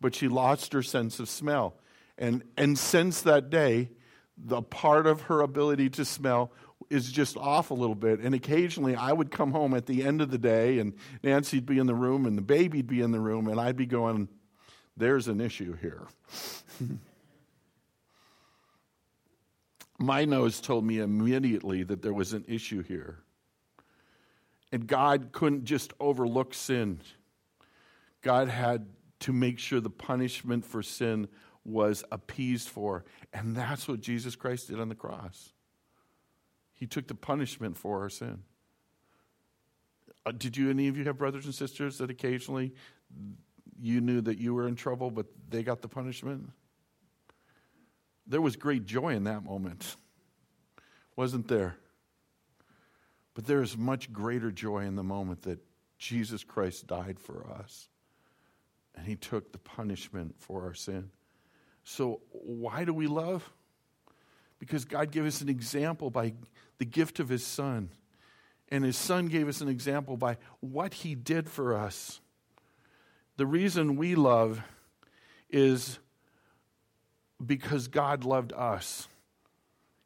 but 0.00 0.14
she 0.14 0.28
lost 0.28 0.72
her 0.72 0.82
sense 0.82 1.18
of 1.18 1.28
smell. 1.28 1.76
And, 2.16 2.44
and 2.56 2.78
since 2.78 3.22
that 3.22 3.50
day, 3.50 3.90
the 4.36 4.62
part 4.62 5.06
of 5.06 5.22
her 5.22 5.40
ability 5.40 5.90
to 5.90 6.04
smell 6.04 6.52
is 6.90 7.10
just 7.10 7.36
off 7.36 7.70
a 7.70 7.74
little 7.74 7.94
bit. 7.94 8.20
And 8.20 8.34
occasionally 8.34 8.94
I 8.94 9.12
would 9.12 9.30
come 9.30 9.52
home 9.52 9.74
at 9.74 9.86
the 9.86 10.04
end 10.04 10.20
of 10.20 10.30
the 10.30 10.38
day 10.38 10.78
and 10.78 10.94
Nancy'd 11.22 11.66
be 11.66 11.78
in 11.78 11.86
the 11.86 11.94
room 11.94 12.26
and 12.26 12.36
the 12.36 12.42
baby'd 12.42 12.86
be 12.86 13.00
in 13.00 13.12
the 13.12 13.20
room 13.20 13.48
and 13.48 13.60
I'd 13.60 13.76
be 13.76 13.86
going, 13.86 14.28
there's 14.96 15.28
an 15.28 15.40
issue 15.40 15.76
here. 15.76 16.06
My 19.98 20.24
nose 20.24 20.60
told 20.60 20.84
me 20.84 20.98
immediately 20.98 21.82
that 21.84 22.02
there 22.02 22.12
was 22.12 22.32
an 22.32 22.44
issue 22.48 22.82
here. 22.82 23.18
And 24.72 24.86
God 24.86 25.30
couldn't 25.32 25.64
just 25.64 25.92
overlook 26.00 26.52
sin. 26.52 27.00
God 28.22 28.48
had 28.48 28.86
to 29.20 29.32
make 29.32 29.58
sure 29.58 29.80
the 29.80 29.90
punishment 29.90 30.64
for 30.64 30.82
sin 30.82 31.28
was 31.64 32.04
appeased 32.10 32.68
for. 32.68 33.04
And 33.32 33.56
that's 33.56 33.86
what 33.88 34.00
Jesus 34.00 34.36
Christ 34.36 34.68
did 34.68 34.80
on 34.80 34.88
the 34.88 34.94
cross. 34.94 35.52
He 36.74 36.86
took 36.86 37.06
the 37.06 37.14
punishment 37.14 37.76
for 37.76 38.02
our 38.02 38.10
sin. 38.10 38.42
Uh, 40.26 40.32
did 40.32 40.56
you, 40.56 40.70
any 40.70 40.88
of 40.88 40.96
you 40.96 41.04
have 41.04 41.18
brothers 41.18 41.44
and 41.44 41.54
sisters 41.54 41.98
that 41.98 42.10
occasionally 42.10 42.74
you 43.80 44.00
knew 44.00 44.20
that 44.22 44.38
you 44.38 44.54
were 44.54 44.66
in 44.68 44.76
trouble, 44.76 45.10
but 45.10 45.26
they 45.48 45.62
got 45.62 45.82
the 45.82 45.88
punishment? 45.88 46.50
There 48.26 48.40
was 48.40 48.56
great 48.56 48.86
joy 48.86 49.14
in 49.14 49.24
that 49.24 49.44
moment, 49.44 49.96
wasn't 51.16 51.48
there? 51.48 51.76
But 53.34 53.46
there 53.46 53.62
is 53.62 53.76
much 53.76 54.12
greater 54.12 54.50
joy 54.50 54.80
in 54.80 54.96
the 54.96 55.02
moment 55.02 55.42
that 55.42 55.58
Jesus 55.98 56.44
Christ 56.44 56.86
died 56.86 57.18
for 57.18 57.46
us 57.50 57.88
and 58.94 59.06
he 59.06 59.16
took 59.16 59.52
the 59.52 59.58
punishment 59.58 60.34
for 60.38 60.62
our 60.62 60.74
sin. 60.74 61.10
So, 61.82 62.20
why 62.30 62.84
do 62.84 62.94
we 62.94 63.06
love? 63.06 63.52
Because 64.58 64.84
God 64.84 65.10
gave 65.10 65.26
us 65.26 65.40
an 65.40 65.48
example 65.48 66.10
by 66.10 66.34
the 66.78 66.84
gift 66.84 67.20
of 67.20 67.28
his 67.28 67.44
son. 67.44 67.90
And 68.70 68.84
his 68.84 68.96
son 68.96 69.26
gave 69.26 69.48
us 69.48 69.60
an 69.60 69.68
example 69.68 70.16
by 70.16 70.38
what 70.60 70.94
he 70.94 71.14
did 71.14 71.50
for 71.50 71.76
us. 71.76 72.20
The 73.36 73.46
reason 73.46 73.96
we 73.96 74.14
love 74.14 74.62
is 75.50 75.98
because 77.44 77.88
God 77.88 78.24
loved 78.24 78.52
us. 78.52 79.08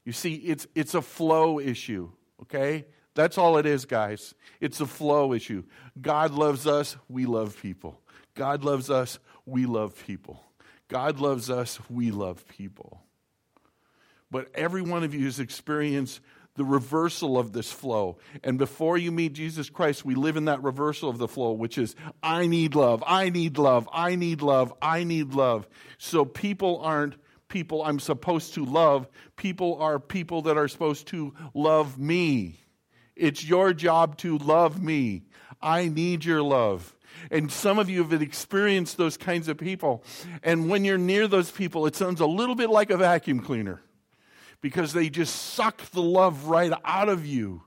You 0.05 0.13
see, 0.13 0.35
it's, 0.35 0.67
it's 0.75 0.95
a 0.95 1.03
flow 1.03 1.61
issue, 1.61 2.11
okay? 2.43 2.87
That's 3.15 3.37
all 3.37 3.59
it 3.59 3.67
is, 3.67 3.85
guys. 3.85 4.35
It's 4.61 4.81
a 4.81 4.87
flow 4.87 5.33
issue. 5.33 5.65
God 6.01 6.33
loves 6.33 6.67
us, 6.67 6.97
we 7.09 7.27
love 7.27 7.61
people. 7.61 8.01
God 8.35 8.65
loves 8.65 8.91
us, 8.91 9.19
we 9.45 9.67
love 9.67 9.95
people. 10.07 10.43
God 10.89 11.21
loves 11.21 11.51
us, 11.51 11.79
we 11.91 12.11
love 12.11 12.47
people. 12.49 13.03
But 14.31 14.49
every 14.55 14.83
one 14.83 15.05
of 15.05 15.15
you 15.15 15.25
has 15.25 15.41
experienced 15.41 16.21
the 16.59 16.65
reversal 16.65 17.39
of 17.39 17.53
this 17.53 17.73
flow. 17.73 18.19
And 18.43 18.59
before 18.59 18.99
you 18.99 19.13
meet 19.13 19.33
Jesus 19.33 19.71
Christ, 19.71 20.05
we 20.05 20.17
live 20.17 20.37
in 20.37 20.47
that 20.47 20.63
reversal 20.63 21.09
of 21.09 21.17
the 21.17 21.29
flow, 21.29 21.53
which 21.53 21.79
is 21.79 21.95
I 22.21 22.49
need 22.49 22.75
love, 22.75 23.03
I 23.07 23.31
need 23.31 23.57
love, 23.57 23.89
I 23.93 24.17
need 24.17 24.43
love, 24.43 24.75
I 24.83 25.05
need 25.05 25.35
love. 25.35 25.69
So 25.99 26.25
people 26.25 26.81
aren't 26.83 27.15
people 27.49 27.83
I'm 27.83 28.01
supposed 28.01 28.55
to 28.55 28.65
love, 28.65 29.09
people 29.37 29.81
are 29.81 30.01
people 30.01 30.43
that 30.43 30.59
are 30.59 30.69
supposed 30.69 31.07
to 31.09 31.33
love 31.55 31.97
me. 31.97 32.61
It's 33.15 33.49
your 33.49 33.73
job 33.73 34.19
to 34.19 34.37
love 34.39 34.83
me. 34.83 35.23
I 35.63 35.89
need 35.89 36.25
your 36.25 36.43
love. 36.43 36.95
And 37.31 37.51
some 37.51 37.79
of 37.79 37.89
you 37.89 38.03
have 38.05 38.21
experienced 38.21 38.97
those 38.97 39.17
kinds 39.17 39.49
of 39.49 39.59
people. 39.59 40.05
And 40.43 40.69
when 40.69 40.85
you're 40.85 40.99
near 40.99 41.27
those 41.27 41.51
people, 41.51 41.87
it 41.87 41.97
sounds 41.97 42.21
a 42.21 42.27
little 42.27 42.55
bit 42.55 42.69
like 42.69 42.91
a 42.91 42.97
vacuum 42.97 43.41
cleaner 43.41 43.81
because 44.61 44.93
they 44.93 45.09
just 45.09 45.35
suck 45.35 45.79
the 45.91 46.03
love 46.03 46.47
right 46.47 46.73
out 46.85 47.09
of 47.09 47.27
you. 47.27 47.63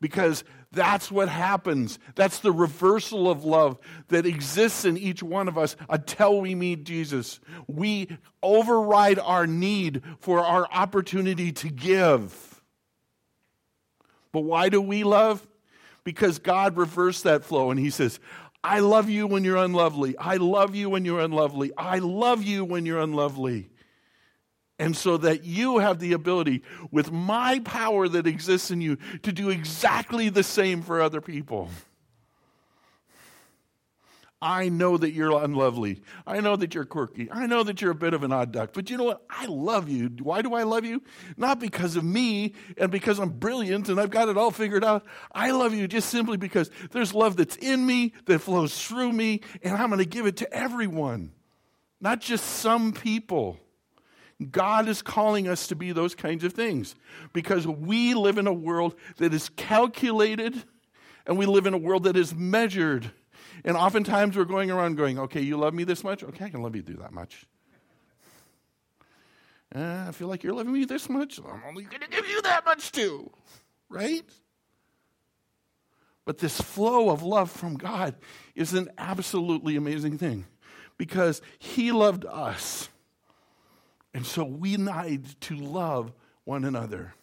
Because 0.00 0.44
that's 0.72 1.12
what 1.12 1.28
happens. 1.28 1.98
That's 2.14 2.38
the 2.38 2.50
reversal 2.50 3.30
of 3.30 3.44
love 3.44 3.78
that 4.08 4.24
exists 4.24 4.84
in 4.84 4.96
each 4.96 5.22
one 5.22 5.46
of 5.46 5.58
us 5.58 5.76
until 5.88 6.40
we 6.40 6.54
meet 6.54 6.84
Jesus. 6.84 7.40
We 7.66 8.08
override 8.42 9.18
our 9.18 9.46
need 9.46 10.02
for 10.18 10.40
our 10.40 10.66
opportunity 10.72 11.52
to 11.52 11.68
give. 11.68 12.62
But 14.32 14.40
why 14.40 14.70
do 14.70 14.80
we 14.80 15.04
love? 15.04 15.46
Because 16.04 16.38
God 16.38 16.76
reversed 16.76 17.24
that 17.24 17.44
flow 17.44 17.70
and 17.70 17.78
He 17.78 17.90
says, 17.90 18.18
I 18.64 18.78
love 18.78 19.10
you 19.10 19.26
when 19.26 19.44
you're 19.44 19.56
unlovely. 19.56 20.16
I 20.16 20.36
love 20.36 20.74
you 20.74 20.88
when 20.88 21.04
you're 21.04 21.20
unlovely. 21.20 21.72
I 21.76 21.98
love 21.98 22.42
you 22.42 22.64
when 22.64 22.86
you're 22.86 23.00
unlovely. 23.00 23.71
And 24.82 24.96
so 24.96 25.16
that 25.18 25.44
you 25.44 25.78
have 25.78 26.00
the 26.00 26.12
ability, 26.12 26.64
with 26.90 27.12
my 27.12 27.60
power 27.60 28.08
that 28.08 28.26
exists 28.26 28.72
in 28.72 28.80
you, 28.80 28.98
to 29.22 29.30
do 29.30 29.48
exactly 29.48 30.28
the 30.28 30.42
same 30.42 30.82
for 30.82 31.00
other 31.00 31.20
people. 31.20 31.68
I 34.40 34.70
know 34.70 34.96
that 34.96 35.12
you're 35.12 35.40
unlovely. 35.40 36.02
I 36.26 36.40
know 36.40 36.56
that 36.56 36.74
you're 36.74 36.84
quirky. 36.84 37.30
I 37.30 37.46
know 37.46 37.62
that 37.62 37.80
you're 37.80 37.92
a 37.92 37.94
bit 37.94 38.12
of 38.12 38.24
an 38.24 38.32
odd 38.32 38.50
duck. 38.50 38.70
But 38.72 38.90
you 38.90 38.96
know 38.96 39.04
what? 39.04 39.22
I 39.30 39.46
love 39.46 39.88
you. 39.88 40.10
Why 40.20 40.42
do 40.42 40.54
I 40.54 40.64
love 40.64 40.84
you? 40.84 41.00
Not 41.36 41.60
because 41.60 41.94
of 41.94 42.02
me 42.02 42.54
and 42.76 42.90
because 42.90 43.20
I'm 43.20 43.30
brilliant 43.30 43.88
and 43.88 44.00
I've 44.00 44.10
got 44.10 44.28
it 44.28 44.36
all 44.36 44.50
figured 44.50 44.82
out. 44.84 45.04
I 45.30 45.52
love 45.52 45.74
you 45.74 45.86
just 45.86 46.10
simply 46.10 46.38
because 46.38 46.72
there's 46.90 47.14
love 47.14 47.36
that's 47.36 47.54
in 47.54 47.86
me, 47.86 48.14
that 48.24 48.40
flows 48.40 48.84
through 48.84 49.12
me, 49.12 49.42
and 49.62 49.76
I'm 49.76 49.90
going 49.90 50.00
to 50.00 50.04
give 50.04 50.26
it 50.26 50.38
to 50.38 50.52
everyone, 50.52 51.30
not 52.00 52.20
just 52.20 52.44
some 52.44 52.92
people. 52.92 53.60
God 54.50 54.88
is 54.88 55.02
calling 55.02 55.48
us 55.48 55.68
to 55.68 55.76
be 55.76 55.92
those 55.92 56.14
kinds 56.14 56.42
of 56.44 56.52
things 56.52 56.94
because 57.32 57.66
we 57.66 58.14
live 58.14 58.38
in 58.38 58.46
a 58.46 58.52
world 58.52 58.94
that 59.18 59.32
is 59.32 59.50
calculated 59.50 60.62
and 61.26 61.38
we 61.38 61.46
live 61.46 61.66
in 61.66 61.74
a 61.74 61.78
world 61.78 62.04
that 62.04 62.16
is 62.16 62.34
measured 62.34 63.12
and 63.64 63.76
oftentimes 63.76 64.36
we're 64.36 64.44
going 64.44 64.70
around 64.70 64.96
going, 64.96 65.18
okay, 65.18 65.40
you 65.40 65.56
love 65.56 65.74
me 65.74 65.84
this 65.84 66.02
much? 66.02 66.22
Okay, 66.22 66.46
I 66.46 66.50
can 66.50 66.62
love 66.62 66.74
you 66.74 66.82
do 66.82 66.96
that 66.96 67.12
much. 67.12 67.46
Uh, 69.74 70.06
I 70.08 70.12
feel 70.12 70.28
like 70.28 70.42
you're 70.42 70.52
loving 70.52 70.72
me 70.72 70.84
this 70.84 71.08
much. 71.08 71.38
I'm 71.38 71.62
only 71.66 71.84
going 71.84 72.02
to 72.02 72.08
give 72.08 72.28
you 72.28 72.42
that 72.42 72.64
much 72.64 72.92
too. 72.92 73.30
Right? 73.88 74.22
But 76.24 76.38
this 76.38 76.60
flow 76.60 77.10
of 77.10 77.22
love 77.22 77.50
from 77.50 77.76
God 77.76 78.14
is 78.54 78.74
an 78.74 78.90
absolutely 78.98 79.76
amazing 79.76 80.18
thing 80.18 80.46
because 80.98 81.40
He 81.58 81.92
loved 81.92 82.26
us. 82.26 82.88
And 84.14 84.26
so 84.26 84.44
we 84.44 84.76
need 84.76 85.40
to 85.42 85.56
love 85.56 86.12
one 86.44 86.64
another. 86.64 87.14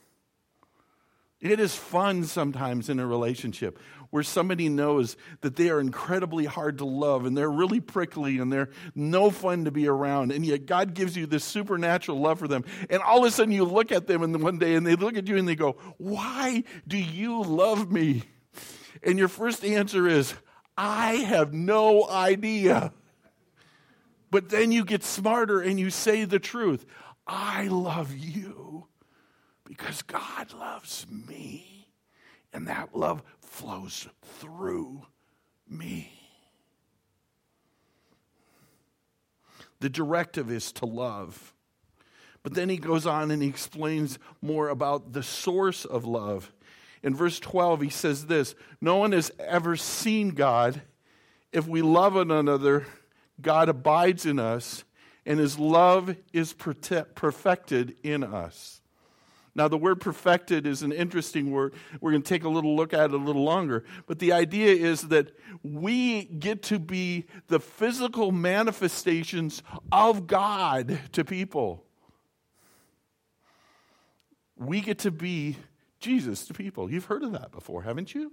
It 1.42 1.60
is 1.60 1.74
fun 1.74 2.26
sometimes 2.26 2.90
in 2.90 3.00
a 3.00 3.08
relationship 3.08 3.80
where 4.10 4.24
somebody 4.24 4.68
knows 4.68 5.16
that 5.42 5.56
they 5.56 5.70
are 5.70 5.80
incredibly 5.80 6.46
hard 6.46 6.80
to 6.80 6.86
love 6.86 7.26
and 7.26 7.38
they're 7.38 7.50
really 7.50 7.80
prickly 7.80 8.40
and 8.40 8.52
they're 8.52 8.70
no 8.94 9.30
fun 9.30 9.66
to 9.66 9.72
be 9.72 9.88
around. 9.88 10.32
And 10.32 10.46
yet 10.46 10.66
God 10.66 10.94
gives 10.94 11.16
you 11.16 11.26
this 11.26 11.46
supernatural 11.46 12.20
love 12.20 12.40
for 12.40 12.48
them. 12.48 12.66
And 12.90 13.02
all 13.02 13.20
of 13.20 13.26
a 13.26 13.32
sudden 13.32 13.54
you 13.54 13.64
look 13.64 13.92
at 13.92 14.08
them 14.08 14.22
and 14.24 14.42
one 14.42 14.58
day 14.58 14.76
and 14.76 14.86
they 14.86 14.96
look 14.96 15.16
at 15.16 15.28
you 15.28 15.38
and 15.38 15.48
they 15.48 15.56
go, 15.56 15.78
Why 15.98 16.64
do 16.88 16.98
you 16.98 17.44
love 17.44 17.92
me? 17.92 18.24
And 19.04 19.18
your 19.18 19.28
first 19.30 19.64
answer 19.64 20.08
is, 20.08 20.34
I 20.78 21.14
have 21.16 21.54
no 21.54 22.10
idea. 22.10 22.92
But 24.32 24.50
then 24.50 24.72
you 24.72 24.86
get 24.86 25.04
smarter 25.04 25.60
and 25.60 25.80
you 25.80 25.90
say 25.90 26.26
the 26.26 26.40
truth. 26.40 26.86
I 27.26 27.68
love 27.68 28.16
you 28.16 28.88
because 29.66 30.02
God 30.02 30.54
loves 30.54 31.06
me. 31.10 31.88
And 32.52 32.68
that 32.68 32.96
love 32.96 33.22
flows 33.42 34.08
through 34.40 35.06
me. 35.68 36.12
The 39.80 39.90
directive 39.90 40.52
is 40.52 40.72
to 40.74 40.86
love. 40.86 41.54
But 42.44 42.54
then 42.54 42.70
he 42.70 42.78
goes 42.78 43.06
on 43.06 43.32
and 43.32 43.42
he 43.42 43.50
explains 43.50 44.18
more 44.42 44.70
about 44.70 45.14
the 45.14 45.24
source 45.24 45.86
of 45.86 46.06
love. 46.06 46.52
In 47.04 47.16
verse 47.16 47.40
12, 47.40 47.82
he 47.82 47.90
says 47.90 48.26
this 48.26 48.56
No 48.82 48.98
one 48.98 49.12
has 49.12 49.32
ever 49.40 49.76
seen 49.76 50.30
God. 50.30 50.82
If 51.52 51.68
we 51.68 51.82
love 51.82 52.16
one 52.16 52.32
another, 52.32 52.86
God 53.42 53.70
abides 53.70 54.26
in 54.26 54.40
us, 54.40 54.84
and 55.26 55.40
his 55.40 55.60
love 55.60 56.16
is 56.34 56.54
perfected 56.54 57.96
in 58.04 58.24
us. 58.24 58.82
Now, 59.56 59.68
the 59.68 59.78
word 59.78 60.00
perfected 60.00 60.66
is 60.66 60.84
an 60.84 60.92
interesting 60.92 61.52
word. 61.52 61.74
We're 62.00 62.12
going 62.12 62.22
to 62.22 62.30
take 62.30 62.44
a 62.44 62.50
little 62.50 62.76
look 62.76 62.94
at 62.94 63.06
it 63.06 63.14
a 63.14 63.18
little 63.18 63.44
longer. 63.44 63.84
But 64.06 64.20
the 64.20 64.32
idea 64.32 64.74
is 64.74 65.10
that 65.10 65.32
we 65.64 66.26
get 66.26 66.64
to 66.64 66.80
be 66.80 67.26
the 67.48 67.60
physical 67.60 68.32
manifestations 68.32 69.62
of 69.92 70.28
God 70.28 71.00
to 71.14 71.26
people. 71.26 71.84
We 74.56 74.82
get 74.82 75.00
to 75.00 75.12
be 75.12 75.58
Jesus 76.00 76.46
to 76.48 76.54
people. 76.54 76.90
You've 76.90 77.06
heard 77.06 77.24
of 77.24 77.34
that 77.34 77.52
before, 77.52 77.82
haven't 77.82 78.14
you? 78.14 78.32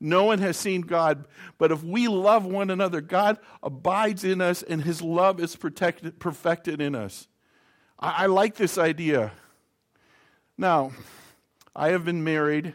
No 0.00 0.24
one 0.24 0.38
has 0.38 0.56
seen 0.56 0.80
God, 0.80 1.26
but 1.58 1.70
if 1.70 1.84
we 1.84 2.08
love 2.08 2.46
one 2.46 2.70
another, 2.70 3.02
God 3.02 3.38
abides 3.62 4.24
in 4.24 4.40
us 4.40 4.62
and 4.62 4.82
his 4.82 5.02
love 5.02 5.38
is 5.38 5.54
protected, 5.56 6.18
perfected 6.18 6.80
in 6.80 6.94
us. 6.94 7.28
I, 7.98 8.24
I 8.24 8.26
like 8.26 8.54
this 8.54 8.78
idea. 8.78 9.32
Now, 10.56 10.92
I 11.76 11.90
have 11.90 12.04
been 12.04 12.24
married 12.24 12.74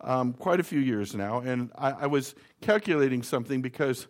um, 0.00 0.32
quite 0.32 0.58
a 0.58 0.64
few 0.64 0.80
years 0.80 1.14
now, 1.14 1.40
and 1.40 1.70
I, 1.76 1.92
I, 1.92 2.06
was 2.06 2.34
calculating 2.60 3.22
something 3.22 3.62
because 3.62 4.08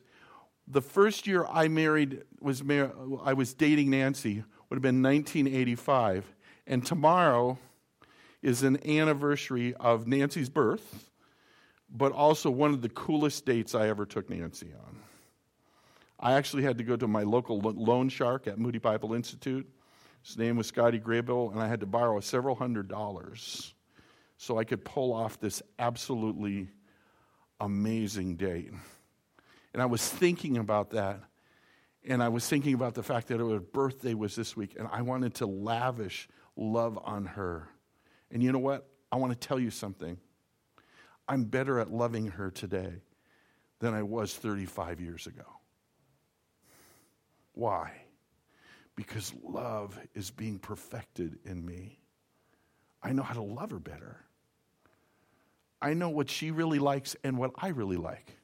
the 0.67 0.81
first 0.81 1.27
year 1.27 1.45
I 1.51 1.69
married 1.69 2.23
was 2.41 2.65
mar- 2.65 2.95
I 3.23 3.35
was 3.35 3.53
dating 3.53 3.91
Nancy 3.91 4.43
would 4.69 4.77
have 4.77 4.83
been 4.83 5.03
1985, 5.03 6.25
and 6.67 6.85
tomorrow 6.85 7.59
is 8.41 8.63
an 8.63 8.79
anniversary 8.89 9.75
of 9.75 10.07
Nancy's 10.07 10.49
birth, 10.49 11.11
but 11.93 12.13
also 12.13 12.51
one 12.51 12.73
of 12.73 12.81
the 12.81 12.89
coolest 12.89 13.45
dates 13.45 13.75
I 13.75 13.89
ever 13.89 14.07
took 14.07 14.31
Nancy 14.31 14.73
on. 14.87 14.99
I 16.19 16.35
actually 16.35 16.63
had 16.63 16.79
to 16.79 16.85
go 16.85 16.97
to 16.97 17.07
my 17.07 17.23
local 17.23 17.59
loan 17.61 18.09
shark 18.09 18.47
at 18.47 18.59
Moody 18.59 18.79
Bible 18.79 19.13
Institute. 19.13 19.69
His 20.23 20.39
name 20.39 20.57
was 20.57 20.69
Scotty 20.69 21.01
Graybill, 21.01 21.53
and 21.53 21.61
I 21.61 21.69
had 21.69 21.81
to 21.81 21.87
borrow 21.87 22.21
several 22.21 22.55
hundred 22.55 22.89
dollars 22.89 23.75
so 24.37 24.59
I 24.59 24.65
could 24.65 24.85
pull 24.85 25.13
off 25.13 25.39
this 25.39 25.63
absolutely 25.79 26.69
amazing 27.61 28.37
date. 28.37 28.71
And 29.73 29.83
I 29.83 29.87
was 29.87 30.07
thinking 30.09 30.59
about 30.59 30.91
that, 30.91 31.21
and 32.05 32.23
I 32.23 32.29
was 32.29 32.49
thinking 32.49 32.75
about 32.75 32.95
the 32.95 33.03
fact 33.03 33.29
that 33.29 33.41
her 33.41 33.61
birthday 33.61 34.15
was 34.15 34.35
this 34.35 34.57
week, 34.57 34.77
and 34.79 34.89
I 34.91 35.03
wanted 35.03 35.35
to 35.37 35.47
lavish 35.47 36.29
love 36.57 36.99
on 37.05 37.27
her. 37.27 37.69
And 38.31 38.43
you 38.43 38.53
know 38.53 38.59
what? 38.59 38.89
I 39.11 39.17
want 39.17 39.33
to 39.33 39.49
tell 39.49 39.59
you 39.59 39.71
something. 39.71 40.19
I'm 41.29 41.45
better 41.45 41.79
at 41.79 41.93
loving 41.93 42.29
her 42.29 42.51
today 42.51 43.03
than 43.81 43.95
I 43.95 44.03
was 44.03 44.35
35 44.35 45.01
years 45.01 45.27
ago. 45.27 45.45
Why? 47.55 47.93
Because 48.97 49.33
love 49.43 49.99
is 50.15 50.31
being 50.31 50.59
perfected 50.59 51.39
in 51.45 51.65
me. 51.65 51.99
I 53.03 53.13
know 53.13 53.23
how 53.23 53.35
to 53.35 53.43
love 53.43 53.71
her 53.71 53.79
better. 53.79 54.21
I 55.81 55.95
know 55.95 56.11
what 56.11 56.31
she 56.31 56.51
really 56.51 56.79
likes 56.79 57.17
and 57.25 57.37
what 57.37 57.51
I 57.57 57.69
really 57.69 57.97
like. 57.97 58.37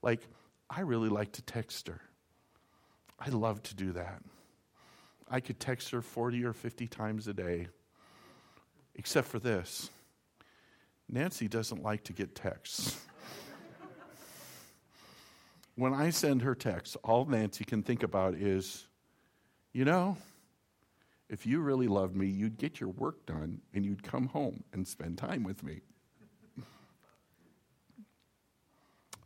Like, 0.00 0.20
I 0.70 0.82
really 0.82 1.08
like 1.08 1.32
to 1.32 1.42
text 1.42 1.88
her. 1.88 2.00
I 3.18 3.30
love 3.30 3.62
to 3.64 3.74
do 3.74 3.92
that. 3.92 4.22
I 5.28 5.40
could 5.40 5.58
text 5.58 5.90
her 5.90 6.02
40 6.02 6.44
or 6.44 6.52
50 6.52 6.86
times 6.86 7.26
a 7.26 7.34
day 7.34 7.68
except 8.94 9.26
for 9.26 9.38
this 9.38 9.90
Nancy 11.08 11.48
doesn't 11.48 11.82
like 11.82 12.04
to 12.04 12.12
get 12.12 12.34
texts. 12.34 13.00
when 15.76 15.92
I 15.92 16.10
send 16.10 16.42
her 16.42 16.54
texts, 16.54 16.96
all 17.04 17.24
Nancy 17.26 17.64
can 17.64 17.82
think 17.82 18.02
about 18.02 18.34
is, 18.34 18.86
you 19.72 19.84
know, 19.84 20.16
if 21.28 21.46
you 21.46 21.60
really 21.60 21.88
loved 21.88 22.16
me, 22.16 22.26
you'd 22.26 22.58
get 22.58 22.80
your 22.80 22.90
work 22.90 23.26
done 23.26 23.60
and 23.72 23.84
you'd 23.84 24.02
come 24.02 24.26
home 24.28 24.64
and 24.72 24.86
spend 24.86 25.18
time 25.18 25.42
with 25.42 25.62
me. 25.62 25.80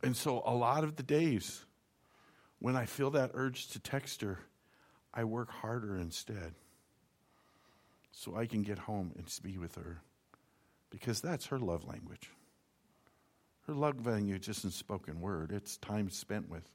and 0.03 0.15
so, 0.15 0.41
a 0.45 0.53
lot 0.53 0.83
of 0.83 0.95
the 0.95 1.03
days 1.03 1.65
when 2.59 2.75
I 2.75 2.85
feel 2.85 3.11
that 3.11 3.31
urge 3.33 3.67
to 3.69 3.79
text 3.79 4.21
her, 4.21 4.39
I 5.13 5.23
work 5.23 5.49
harder 5.49 5.97
instead 5.97 6.55
so 8.11 8.35
I 8.35 8.45
can 8.45 8.63
get 8.63 8.79
home 8.79 9.13
and 9.15 9.25
be 9.43 9.57
with 9.57 9.75
her 9.75 10.01
because 10.89 11.21
that's 11.21 11.47
her 11.47 11.59
love 11.59 11.85
language. 11.85 12.31
Her 13.67 13.73
love 13.73 14.05
language 14.05 14.49
isn't 14.49 14.73
spoken 14.73 15.21
word, 15.21 15.51
it's 15.51 15.77
time 15.77 16.09
spent 16.09 16.49
with. 16.49 16.67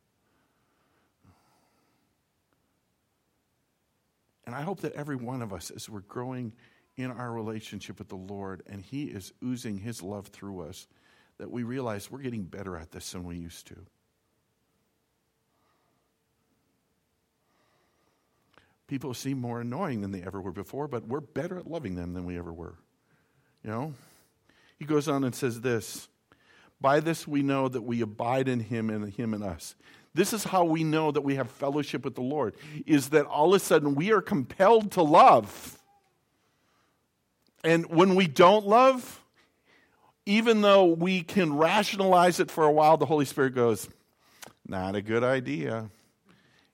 And 4.46 4.54
I 4.54 4.60
hope 4.60 4.80
that 4.82 4.92
every 4.92 5.16
one 5.16 5.40
of 5.40 5.52
us, 5.54 5.70
as 5.70 5.88
we're 5.88 6.00
growing 6.00 6.52
in 6.96 7.10
our 7.10 7.32
relationship 7.32 7.98
with 7.98 8.08
the 8.08 8.16
Lord 8.16 8.62
and 8.66 8.82
He 8.82 9.04
is 9.04 9.32
oozing 9.42 9.78
His 9.78 10.02
love 10.02 10.26
through 10.28 10.60
us, 10.60 10.86
that 11.38 11.50
we 11.50 11.62
realize 11.62 12.10
we're 12.10 12.18
getting 12.18 12.44
better 12.44 12.76
at 12.76 12.92
this 12.92 13.10
than 13.10 13.24
we 13.24 13.36
used 13.36 13.66
to. 13.68 13.76
people 18.86 19.14
seem 19.14 19.40
more 19.40 19.60
annoying 19.60 20.00
than 20.00 20.12
they 20.12 20.22
ever 20.22 20.40
were 20.40 20.52
before, 20.52 20.88
but 20.88 21.06
we're 21.06 21.20
better 21.20 21.58
at 21.58 21.66
loving 21.66 21.94
them 21.94 22.14
than 22.14 22.24
we 22.24 22.38
ever 22.38 22.52
were. 22.52 22.76
You 23.64 23.70
know? 23.70 23.94
He 24.78 24.84
goes 24.84 25.08
on 25.08 25.24
and 25.24 25.34
says 25.34 25.60
this 25.60 26.08
By 26.80 27.00
this 27.00 27.26
we 27.26 27.42
know 27.42 27.68
that 27.68 27.82
we 27.82 28.00
abide 28.00 28.48
in 28.48 28.60
him 28.60 28.90
and 28.90 29.12
him 29.12 29.34
in 29.34 29.42
us. 29.42 29.74
This 30.14 30.32
is 30.32 30.44
how 30.44 30.64
we 30.64 30.84
know 30.84 31.10
that 31.10 31.22
we 31.22 31.34
have 31.34 31.50
fellowship 31.50 32.04
with 32.04 32.14
the 32.14 32.22
Lord, 32.22 32.54
is 32.86 33.08
that 33.10 33.26
all 33.26 33.54
of 33.54 33.60
a 33.60 33.64
sudden 33.64 33.94
we 33.94 34.12
are 34.12 34.20
compelled 34.20 34.92
to 34.92 35.02
love. 35.02 35.78
And 37.64 37.86
when 37.86 38.14
we 38.14 38.28
don't 38.28 38.66
love, 38.66 39.22
even 40.26 40.60
though 40.60 40.84
we 40.84 41.22
can 41.22 41.56
rationalize 41.56 42.38
it 42.38 42.50
for 42.50 42.64
a 42.64 42.70
while, 42.70 42.96
the 42.96 43.06
Holy 43.06 43.24
Spirit 43.24 43.54
goes, 43.54 43.88
Not 44.68 44.94
a 44.94 45.02
good 45.02 45.24
idea. 45.24 45.90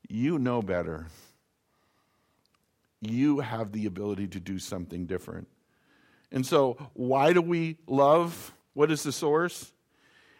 You 0.09 0.38
know 0.38 0.61
better 0.61 1.07
you 3.00 3.40
have 3.40 3.72
the 3.72 3.87
ability 3.87 4.29
to 4.29 4.40
do 4.40 4.59
something 4.59 5.07
different. 5.07 5.48
And 6.33 6.47
so, 6.47 6.77
why 6.95 7.33
do 7.33 7.43
we 7.43 7.77
love? 7.87 8.55
What 8.75 8.90
is 8.90 9.03
the 9.03 9.12
source? 9.12 9.73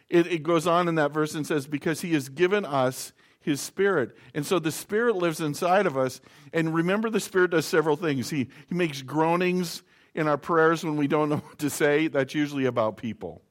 It, 0.09 0.27
it, 0.27 0.43
goes 0.43 0.67
on 0.67 0.87
in 0.87 0.95
that 0.95 1.11
verse 1.11 1.35
and 1.35 1.45
says, 1.45 1.67
Because 1.67 2.01
he 2.01 2.13
has 2.13 2.29
given 2.29 2.65
us 2.65 3.13
his 3.39 3.59
spirit. 3.59 4.15
And 4.33 4.45
so 4.45 4.59
the 4.59 4.71
spirit 4.71 5.15
lives 5.15 5.41
inside 5.41 5.85
of 5.85 5.97
us. 5.97 6.21
And 6.53 6.73
remember, 6.73 7.09
the 7.09 7.19
spirit 7.19 7.51
does 7.51 7.65
several 7.65 7.95
things. 7.95 8.29
He, 8.29 8.47
he 8.67 8.75
makes 8.75 9.01
groanings 9.01 9.83
in 10.13 10.27
our 10.27 10.37
prayers 10.37 10.83
when 10.83 10.95
we 10.95 11.07
don't 11.07 11.29
know 11.29 11.37
what 11.45 11.59
to 11.59 11.69
say. 11.69 12.07
That's 12.07 12.33
usually 12.33 12.65
about 12.65 12.97
people. 12.97 13.41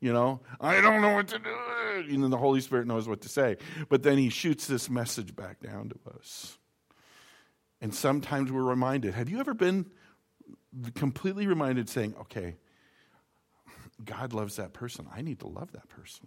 You 0.00 0.12
know, 0.12 0.40
I 0.60 0.80
don't 0.82 1.00
know 1.00 1.14
what 1.14 1.28
to 1.28 1.38
do. 1.38 2.14
And 2.14 2.22
then 2.22 2.30
the 2.30 2.36
Holy 2.36 2.60
Spirit 2.60 2.86
knows 2.86 3.08
what 3.08 3.22
to 3.22 3.28
say. 3.28 3.56
But 3.88 4.02
then 4.02 4.18
he 4.18 4.28
shoots 4.28 4.66
this 4.66 4.90
message 4.90 5.34
back 5.34 5.60
down 5.60 5.88
to 5.88 5.96
us. 6.14 6.58
And 7.80 7.94
sometimes 7.94 8.52
we're 8.52 8.62
reminded. 8.62 9.14
Have 9.14 9.30
you 9.30 9.40
ever 9.40 9.54
been 9.54 9.86
completely 10.94 11.46
reminded 11.46 11.88
saying, 11.88 12.14
okay, 12.22 12.56
God 14.04 14.32
loves 14.32 14.56
that 14.56 14.72
person. 14.72 15.06
I 15.14 15.22
need 15.22 15.40
to 15.40 15.48
love 15.48 15.72
that 15.72 15.88
person. 15.88 16.26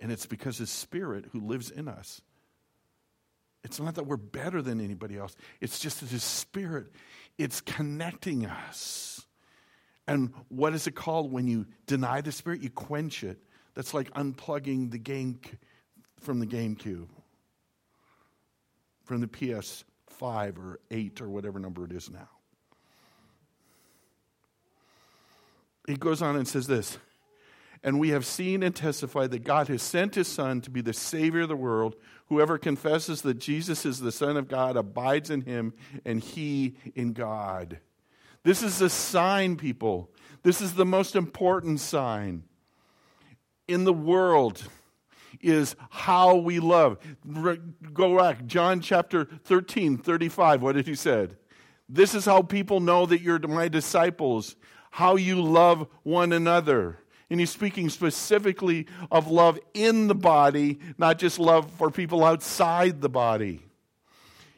And 0.00 0.10
it's 0.10 0.26
because 0.26 0.58
His 0.58 0.70
Spirit 0.70 1.26
who 1.32 1.40
lives 1.40 1.70
in 1.70 1.88
us. 1.88 2.22
It's 3.62 3.78
not 3.78 3.96
that 3.96 4.06
we're 4.06 4.16
better 4.16 4.62
than 4.62 4.80
anybody 4.80 5.18
else. 5.18 5.36
It's 5.60 5.78
just 5.78 6.00
that 6.00 6.08
His 6.08 6.24
Spirit, 6.24 6.86
it's 7.36 7.60
connecting 7.60 8.46
us. 8.46 9.26
And 10.06 10.32
what 10.48 10.74
is 10.74 10.86
it 10.86 10.94
called 10.94 11.30
when 11.30 11.46
you 11.46 11.66
deny 11.86 12.22
the 12.22 12.32
Spirit? 12.32 12.62
You 12.62 12.70
quench 12.70 13.22
it. 13.22 13.38
That's 13.74 13.92
like 13.92 14.12
unplugging 14.14 14.90
the 14.90 14.98
game 14.98 15.40
from 16.18 16.40
the 16.40 16.46
GameCube 16.46 17.08
from 19.10 19.20
the 19.20 19.26
PS5 20.20 20.58
or 20.58 20.80
8 20.90 21.20
or 21.20 21.28
whatever 21.28 21.58
number 21.58 21.84
it 21.84 21.92
is 21.92 22.10
now. 22.10 22.28
He 25.86 25.94
goes 25.94 26.22
on 26.22 26.36
and 26.36 26.46
says 26.46 26.66
this 26.66 26.98
And 27.82 27.98
we 27.98 28.10
have 28.10 28.26
seen 28.26 28.62
and 28.62 28.74
testified 28.74 29.30
that 29.32 29.44
God 29.44 29.68
has 29.68 29.82
sent 29.82 30.14
his 30.14 30.28
Son 30.28 30.60
to 30.62 30.70
be 30.70 30.80
the 30.80 30.92
Savior 30.92 31.42
of 31.42 31.48
the 31.48 31.56
world. 31.56 31.96
Whoever 32.26 32.58
confesses 32.58 33.22
that 33.22 33.38
Jesus 33.38 33.84
is 33.84 33.98
the 33.98 34.12
Son 34.12 34.36
of 34.36 34.46
God 34.46 34.76
abides 34.76 35.30
in 35.30 35.42
him, 35.42 35.72
and 36.04 36.22
he 36.22 36.76
in 36.94 37.12
God. 37.12 37.80
This 38.44 38.62
is 38.62 38.80
a 38.80 38.88
sign, 38.88 39.56
people. 39.56 40.10
This 40.42 40.60
is 40.60 40.74
the 40.74 40.86
most 40.86 41.16
important 41.16 41.80
sign. 41.80 42.44
In 43.68 43.84
the 43.84 43.92
world, 43.92 44.62
is 45.40 45.76
how 45.90 46.36
we 46.36 46.60
love. 46.60 46.98
Go 47.92 48.16
back, 48.16 48.46
John 48.46 48.80
chapter 48.80 49.26
13, 49.44 49.98
35. 49.98 50.62
What 50.62 50.76
did 50.76 50.86
he 50.86 50.94
said? 50.94 51.36
This 51.88 52.14
is 52.14 52.24
how 52.24 52.42
people 52.42 52.80
know 52.80 53.06
that 53.06 53.20
you're 53.20 53.40
my 53.40 53.68
disciples, 53.68 54.56
how 54.90 55.16
you 55.16 55.42
love 55.42 55.88
one 56.02 56.32
another. 56.32 56.98
And 57.28 57.38
he's 57.38 57.50
speaking 57.50 57.88
specifically 57.90 58.86
of 59.10 59.28
love 59.28 59.58
in 59.74 60.08
the 60.08 60.14
body, 60.14 60.78
not 60.98 61.18
just 61.18 61.38
love 61.38 61.70
for 61.72 61.90
people 61.90 62.24
outside 62.24 63.00
the 63.00 63.08
body. 63.08 63.60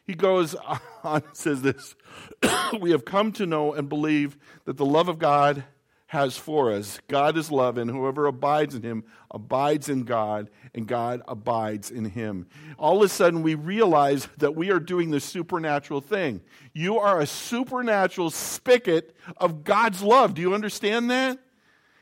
He 0.05 0.13
goes 0.15 0.55
on, 1.03 1.23
says 1.33 1.61
this 1.61 1.95
We 2.79 2.91
have 2.91 3.05
come 3.05 3.31
to 3.33 3.45
know 3.45 3.73
and 3.73 3.89
believe 3.89 4.37
that 4.65 4.77
the 4.77 4.85
love 4.85 5.07
of 5.07 5.19
God 5.19 5.63
has 6.13 6.37
for 6.37 6.71
us. 6.71 6.99
God 7.07 7.37
is 7.37 7.49
love, 7.49 7.79
and 7.79 7.89
whoever 7.89 8.27
abides 8.27 8.75
in 8.75 8.83
him 8.83 9.03
abides 9.31 9.89
in 9.89 10.03
God, 10.03 10.51
and 10.75 10.87
God 10.87 11.23
abides 11.27 11.89
in 11.89 12.05
him. 12.05 12.45
All 12.77 12.97
of 12.97 13.01
a 13.01 13.09
sudden, 13.09 13.41
we 13.41 13.55
realize 13.55 14.27
that 14.37 14.55
we 14.55 14.69
are 14.69 14.79
doing 14.79 15.09
the 15.09 15.19
supernatural 15.19 16.01
thing. 16.01 16.41
You 16.71 16.99
are 16.99 17.19
a 17.19 17.25
supernatural 17.25 18.29
spigot 18.29 19.15
of 19.37 19.63
God's 19.63 20.03
love. 20.03 20.35
Do 20.35 20.41
you 20.43 20.53
understand 20.53 21.09
that? 21.09 21.39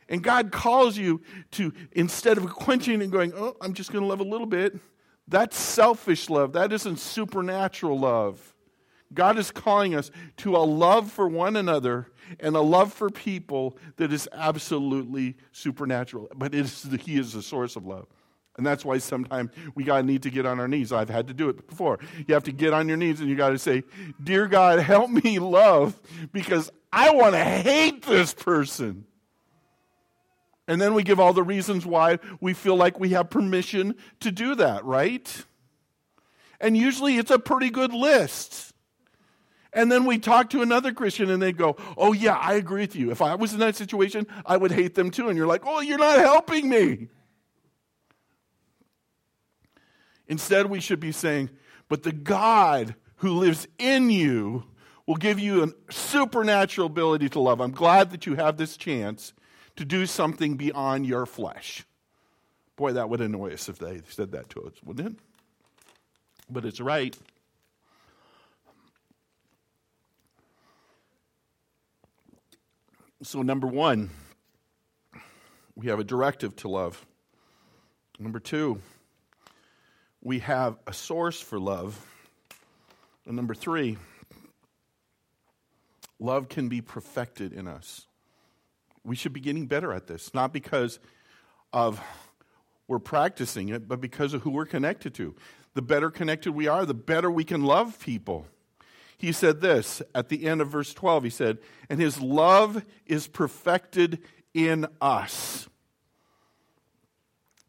And 0.10 0.21
God 0.21 0.52
calls 0.52 0.97
you 0.97 1.21
to, 1.52 1.71
instead 1.93 2.38
of 2.38 2.54
quenching 2.54 3.02
and 3.02 3.13
going, 3.13 3.32
oh, 3.34 3.56
I'm 3.62 3.74
just 3.74 3.93
going 3.93 4.04
to 4.04 4.08
love 4.10 4.19
a 4.19 4.24
little 4.24 4.45
bit, 4.45 4.78
that's 5.30 5.58
selfish 5.58 6.30
love. 6.30 6.52
That 6.52 6.74
isn't 6.74 7.00
supernatural 7.00 7.97
love. 7.97 8.56
God 9.13 9.38
is 9.38 9.52
calling 9.52 9.95
us 9.95 10.12
to 10.38 10.56
a 10.56 10.60
love 10.60 11.12
for 11.12 11.28
one 11.28 11.56
another 11.56 12.08
and 12.39 12.56
a 12.56 12.62
love 12.62 12.93
for 12.93 13.10
people 13.10 13.78
that 13.97 14.13
is 14.13 14.30
absolutely 14.32 15.36
supernatural. 15.52 16.30
But 16.36 16.56
is 16.56 16.88
He 17.02 17.17
is 17.17 17.34
the 17.34 17.41
source 17.41 17.76
of 17.76 17.86
love. 17.86 18.08
And 18.58 18.65
that's 18.65 18.84
why 18.84 18.97
sometimes 18.97 19.52
we 19.76 19.84
got 19.84 19.97
to 19.97 20.04
need 20.04 20.24
to 20.24 20.30
get 20.30 20.45
on 20.45 20.60
our 20.60 20.67
knees. 20.67 20.91
I've 20.91 21.10
had 21.10 21.28
to 21.28 21.34
do 21.34 21.50
it 21.50 21.67
before. 21.67 22.00
You 22.28 22.34
have 22.34 22.43
to 22.43 22.52
get 22.52 22.74
on 22.74 22.88
your 22.88 22.97
knees 22.97 23.21
and 23.21 23.30
you 23.30 23.36
got 23.36 23.50
to 23.50 23.58
say, 23.58 23.84
Dear 24.21 24.47
God, 24.47 24.80
help 24.80 25.10
me 25.10 25.39
love 25.39 26.00
because 26.32 26.69
I 26.91 27.12
want 27.12 27.34
to 27.34 27.43
hate 27.43 28.04
this 28.04 28.34
person. 28.34 29.06
And 30.67 30.80
then 30.80 30.93
we 30.93 31.04
give 31.04 31.19
all 31.19 31.34
the 31.34 31.43
reasons 31.43 31.86
why 31.86 32.19
we 32.39 32.54
feel 32.54 32.76
like 32.76 33.00
we 33.00 33.10
have 33.10 33.30
permission 33.30 33.95
to 34.19 34.32
do 34.32 34.56
that, 34.56 34.86
right? 34.86 35.45
And 36.60 36.78
usually 36.78 37.17
it's 37.17 37.32
a 37.32 37.39
pretty 37.39 37.69
good 37.69 37.93
list. 37.93 38.71
And 39.74 39.92
then 39.92 40.06
we 40.06 40.18
talk 40.18 40.50
to 40.50 40.62
another 40.62 40.92
Christian 40.92 41.30
and 41.30 41.42
they 41.42 41.54
go, 41.54 41.78
Oh, 41.98 42.14
yeah, 42.14 42.36
I 42.36 42.54
agree 42.54 42.82
with 42.82 42.96
you. 42.96 43.12
If 43.12 43.22
I 43.22 43.36
was 43.36 43.54
in 43.54 43.60
that 43.60 43.76
situation, 43.76 44.28
I 44.46 44.58
would 44.58 44.72
hate 44.72 44.96
them 44.96 45.12
too. 45.12 45.30
And 45.30 45.38
you're 45.38 45.48
like, 45.48 45.64
Oh, 45.66 45.80
you're 45.80 45.98
not 45.98 46.20
helping 46.20 46.70
me. 46.70 47.08
Instead, 50.28 50.68
we 50.68 50.80
should 50.80 51.00
be 51.00 51.12
saying, 51.12 51.50
But 51.88 52.04
the 52.04 52.12
God 52.12 52.96
who 53.18 53.34
lives 53.34 53.68
in 53.78 54.10
you 54.10 54.66
will 55.06 55.16
give 55.16 55.40
you 55.40 55.64
a 55.64 55.92
supernatural 55.92 56.88
ability 56.88 57.30
to 57.30 57.40
love. 57.40 57.62
I'm 57.62 57.72
glad 57.72 58.12
that 58.12 58.26
you 58.26 58.36
have 58.36 58.58
this 58.58 58.78
chance 58.78 59.34
to 59.78 59.86
do 59.86 60.06
something 60.06 60.56
beyond 60.56 61.06
your 61.06 61.26
flesh. 61.26 61.86
Boy, 62.76 62.94
that 62.94 63.10
would 63.10 63.22
annoy 63.22 63.54
us 63.54 63.70
if 63.70 63.78
they 63.78 64.02
said 64.10 64.32
that 64.32 64.50
to 64.52 64.64
us, 64.64 64.74
wouldn't 64.84 65.08
it? 65.08 65.16
But 66.50 66.66
it's 66.66 66.82
right. 66.82 67.18
So, 73.24 73.44
number 73.44 73.68
one, 73.68 74.10
we 75.76 75.88
have 75.88 76.00
a 76.00 76.04
directive 76.04 76.56
to 76.58 76.68
love. 76.68 77.06
Number 78.18 78.40
two, 78.40 78.82
we 80.24 80.40
have 80.40 80.80
a 80.88 80.94
source 80.94 81.40
for 81.40 81.60
love. 81.60 82.04
And 83.28 83.36
number 83.36 83.54
three, 83.54 84.00
love 86.20 86.50
can 86.50 86.68
be 86.68 86.82
perfected 86.82 87.54
in 87.54 87.68
us. 87.68 88.08
We 89.04 89.16
should 89.16 89.34
be 89.34 89.40
getting 89.40 89.68
better 89.68 89.94
at 89.94 90.08
this, 90.08 90.34
not 90.34 90.52
because 90.52 90.98
of 91.72 92.02
we're 92.88 92.98
practicing 92.98 93.70
it, 93.70 93.88
but 93.88 94.02
because 94.02 94.34
of 94.34 94.42
who 94.42 94.50
we're 94.50 94.66
connected 94.66 95.14
to. 95.16 95.36
The 95.76 95.84
better 95.84 96.10
connected 96.10 96.54
we 96.54 96.68
are, 96.68 96.88
the 96.88 96.96
better 96.96 97.30
we 97.30 97.44
can 97.44 97.62
love 97.62 98.00
people 98.00 98.48
he 99.22 99.32
said 99.32 99.62
this 99.62 100.02
at 100.16 100.30
the 100.30 100.48
end 100.48 100.62
of 100.62 100.70
verse 100.70 100.96
12. 100.96 101.26
He 101.26 101.30
said, 101.30 101.60
And 101.90 102.00
his 102.00 102.20
love 102.20 102.84
is 103.06 103.28
perfected 103.28 104.20
in 104.52 104.88
us. 105.00 105.70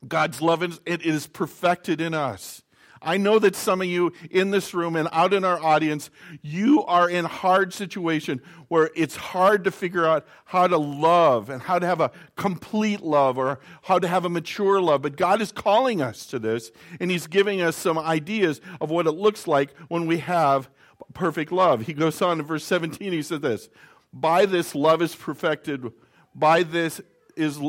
God's 0.08 0.40
love 0.40 0.62
is, 0.62 0.80
it 0.86 1.02
is 1.02 1.26
perfected 1.26 2.00
in 2.00 2.14
us. 2.14 2.62
I 3.02 3.18
know 3.18 3.38
that 3.40 3.54
some 3.54 3.82
of 3.82 3.86
you 3.86 4.12
in 4.30 4.50
this 4.50 4.72
room 4.72 4.96
and 4.96 5.08
out 5.12 5.34
in 5.34 5.44
our 5.44 5.62
audience, 5.62 6.08
you 6.40 6.84
are 6.84 7.10
in 7.10 7.24
hard 7.26 7.74
situation 7.74 8.40
where 8.68 8.90
it's 8.94 9.16
hard 9.16 9.64
to 9.64 9.70
figure 9.70 10.06
out 10.06 10.26
how 10.46 10.68
to 10.68 10.78
love 10.78 11.50
and 11.50 11.60
how 11.60 11.78
to 11.78 11.86
have 11.86 12.00
a 12.00 12.12
complete 12.36 13.02
love 13.02 13.36
or 13.36 13.58
how 13.82 13.98
to 13.98 14.08
have 14.08 14.24
a 14.24 14.30
mature 14.30 14.80
love. 14.80 15.02
But 15.02 15.16
God 15.16 15.42
is 15.42 15.52
calling 15.52 16.00
us 16.00 16.24
to 16.26 16.38
this 16.38 16.70
and 16.98 17.10
He's 17.10 17.26
giving 17.26 17.60
us 17.60 17.76
some 17.76 17.98
ideas 17.98 18.60
of 18.80 18.88
what 18.88 19.06
it 19.06 19.12
looks 19.12 19.46
like 19.46 19.76
when 19.88 20.06
we 20.06 20.18
have 20.18 20.70
perfect 21.12 21.52
love. 21.52 21.82
He 21.82 21.92
goes 21.92 22.20
on 22.22 22.40
in 22.40 22.46
verse 22.46 22.64
17, 22.64 23.12
he 23.12 23.22
says 23.22 23.40
this 23.40 23.68
By 24.12 24.46
this 24.46 24.74
love 24.74 25.02
is 25.02 25.14
perfected, 25.14 25.92
by 26.34 26.62
this 26.62 27.00
is 27.36 27.60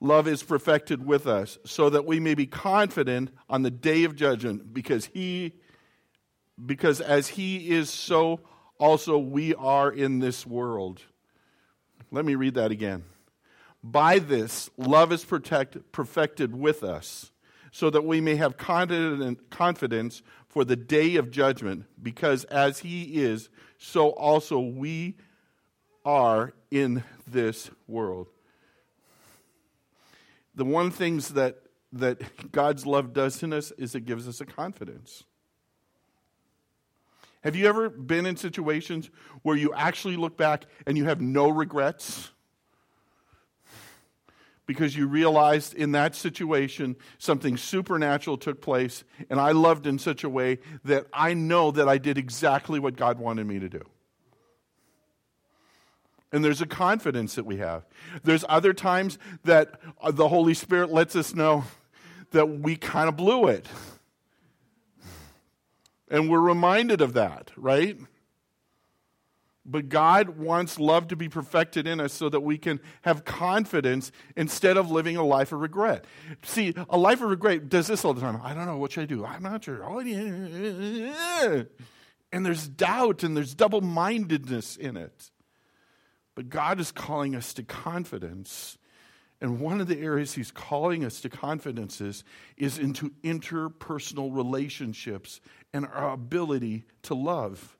love 0.00 0.28
is 0.28 0.42
perfected 0.42 1.04
with 1.04 1.26
us, 1.26 1.58
so 1.64 1.90
that 1.90 2.04
we 2.04 2.20
may 2.20 2.34
be 2.34 2.46
confident 2.46 3.30
on 3.48 3.62
the 3.62 3.70
day 3.70 4.04
of 4.04 4.14
judgment, 4.14 4.72
because 4.72 5.06
he 5.06 5.54
because 6.64 7.00
as 7.00 7.28
he 7.28 7.70
is 7.70 7.88
so 7.88 8.40
also 8.78 9.18
we 9.18 9.54
are 9.54 9.90
in 9.90 10.18
this 10.18 10.46
world. 10.46 11.02
Let 12.10 12.24
me 12.24 12.34
read 12.34 12.54
that 12.54 12.70
again. 12.70 13.04
By 13.82 14.18
this 14.18 14.70
love 14.76 15.12
is 15.12 15.24
protect, 15.24 15.92
perfected 15.92 16.54
with 16.54 16.82
us, 16.82 17.30
so 17.70 17.90
that 17.90 18.04
we 18.04 18.20
may 18.20 18.36
have 18.36 18.56
confidence 18.56 20.22
for 20.48 20.64
the 20.64 20.76
day 20.76 21.16
of 21.16 21.30
judgment, 21.30 21.84
because 22.02 22.44
as 22.44 22.78
he 22.80 23.22
is, 23.22 23.48
so 23.78 24.10
also 24.10 24.58
we 24.58 25.16
are 26.04 26.54
in 26.70 27.04
this 27.26 27.70
world. 27.86 28.28
The 30.54 30.64
one 30.64 30.90
things 30.90 31.28
that 31.30 31.62
that 31.92 32.52
God's 32.52 32.84
love 32.84 33.12
does 33.12 33.42
in 33.42 33.52
us 33.52 33.70
is 33.78 33.94
it 33.94 34.04
gives 34.04 34.28
us 34.28 34.40
a 34.40 34.46
confidence. 34.46 35.24
Have 37.42 37.56
you 37.56 37.66
ever 37.66 37.88
been 37.88 38.26
in 38.26 38.36
situations 38.36 39.10
where 39.42 39.56
you 39.56 39.72
actually 39.72 40.16
look 40.16 40.36
back 40.36 40.66
and 40.86 40.98
you 40.98 41.04
have 41.04 41.20
no 41.20 41.48
regrets? 41.48 42.30
Because 44.68 44.94
you 44.94 45.06
realized 45.06 45.72
in 45.72 45.92
that 45.92 46.14
situation 46.14 46.94
something 47.16 47.56
supernatural 47.56 48.36
took 48.36 48.60
place, 48.60 49.02
and 49.30 49.40
I 49.40 49.52
loved 49.52 49.86
in 49.86 49.98
such 49.98 50.24
a 50.24 50.28
way 50.28 50.58
that 50.84 51.06
I 51.10 51.32
know 51.32 51.70
that 51.70 51.88
I 51.88 51.96
did 51.96 52.18
exactly 52.18 52.78
what 52.78 52.94
God 52.94 53.18
wanted 53.18 53.46
me 53.46 53.58
to 53.60 53.68
do. 53.70 53.80
And 56.32 56.44
there's 56.44 56.60
a 56.60 56.66
confidence 56.66 57.34
that 57.36 57.46
we 57.46 57.56
have. 57.56 57.86
There's 58.22 58.44
other 58.46 58.74
times 58.74 59.18
that 59.44 59.80
uh, 60.02 60.10
the 60.10 60.28
Holy 60.28 60.52
Spirit 60.52 60.92
lets 60.92 61.16
us 61.16 61.34
know 61.34 61.64
that 62.32 62.60
we 62.60 62.76
kind 62.76 63.08
of 63.08 63.16
blew 63.16 63.46
it. 63.46 63.64
And 66.10 66.28
we're 66.28 66.40
reminded 66.40 67.00
of 67.00 67.14
that, 67.14 67.52
right? 67.56 67.98
But 69.70 69.90
God 69.90 70.38
wants 70.38 70.80
love 70.80 71.08
to 71.08 71.16
be 71.16 71.28
perfected 71.28 71.86
in 71.86 72.00
us 72.00 72.14
so 72.14 72.30
that 72.30 72.40
we 72.40 72.56
can 72.56 72.80
have 73.02 73.26
confidence 73.26 74.10
instead 74.34 74.78
of 74.78 74.90
living 74.90 75.16
a 75.16 75.24
life 75.24 75.52
of 75.52 75.60
regret. 75.60 76.06
See, 76.42 76.74
a 76.88 76.96
life 76.96 77.20
of 77.20 77.28
regret 77.28 77.68
does 77.68 77.86
this 77.86 78.02
all 78.02 78.14
the 78.14 78.22
time. 78.22 78.40
I 78.42 78.54
don't 78.54 78.64
know. 78.64 78.78
What 78.78 78.92
should 78.92 79.02
I 79.02 79.06
do? 79.06 79.26
I'm 79.26 79.42
not 79.42 79.64
sure. 79.64 79.84
Oh. 79.84 81.66
And 82.32 82.46
there's 82.46 82.66
doubt 82.66 83.22
and 83.22 83.36
there's 83.36 83.54
double 83.54 83.82
mindedness 83.82 84.76
in 84.76 84.96
it. 84.96 85.30
But 86.34 86.48
God 86.48 86.80
is 86.80 86.90
calling 86.90 87.36
us 87.36 87.52
to 87.54 87.62
confidence. 87.62 88.78
And 89.40 89.60
one 89.60 89.80
of 89.80 89.86
the 89.86 90.00
areas 90.00 90.34
He's 90.34 90.50
calling 90.50 91.04
us 91.04 91.20
to 91.20 91.28
confidence 91.28 92.00
is, 92.00 92.24
is 92.56 92.78
into 92.78 93.10
interpersonal 93.22 94.34
relationships 94.34 95.40
and 95.74 95.86
our 95.86 96.12
ability 96.12 96.84
to 97.02 97.14
love. 97.14 97.77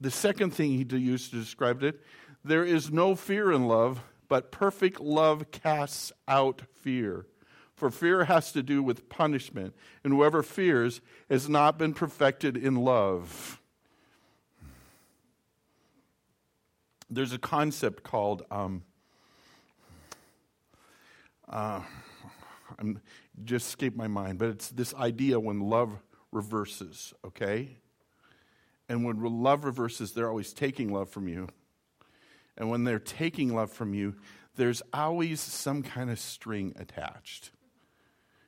The 0.00 0.10
second 0.10 0.50
thing 0.50 0.70
he 0.70 0.96
used 0.96 1.30
to 1.30 1.36
describe 1.36 1.82
it 1.82 2.00
there 2.44 2.64
is 2.64 2.90
no 2.90 3.14
fear 3.14 3.50
in 3.52 3.66
love, 3.66 4.00
but 4.28 4.52
perfect 4.52 5.00
love 5.00 5.50
casts 5.50 6.12
out 6.26 6.62
fear. 6.76 7.26
For 7.74 7.90
fear 7.90 8.24
has 8.24 8.52
to 8.52 8.62
do 8.62 8.82
with 8.82 9.08
punishment, 9.08 9.74
and 10.02 10.12
whoever 10.12 10.42
fears 10.42 11.00
has 11.28 11.48
not 11.48 11.78
been 11.78 11.94
perfected 11.94 12.56
in 12.56 12.74
love. 12.76 13.60
There's 17.10 17.32
a 17.32 17.38
concept 17.38 18.02
called, 18.02 18.44
um, 18.50 18.82
uh, 21.48 21.80
I'm, 22.78 23.00
just 23.44 23.68
escaped 23.68 23.96
my 23.96 24.08
mind, 24.08 24.38
but 24.38 24.48
it's 24.48 24.70
this 24.70 24.92
idea 24.94 25.38
when 25.38 25.60
love 25.60 26.02
reverses, 26.32 27.14
okay? 27.24 27.76
And 28.88 29.04
when 29.04 29.20
love 29.22 29.64
reverses, 29.64 30.12
they're 30.12 30.28
always 30.28 30.52
taking 30.52 30.92
love 30.92 31.10
from 31.10 31.28
you. 31.28 31.48
And 32.56 32.70
when 32.70 32.84
they're 32.84 32.98
taking 32.98 33.54
love 33.54 33.70
from 33.70 33.94
you, 33.94 34.16
there's 34.56 34.82
always 34.92 35.40
some 35.40 35.82
kind 35.82 36.10
of 36.10 36.18
string 36.18 36.74
attached. 36.78 37.50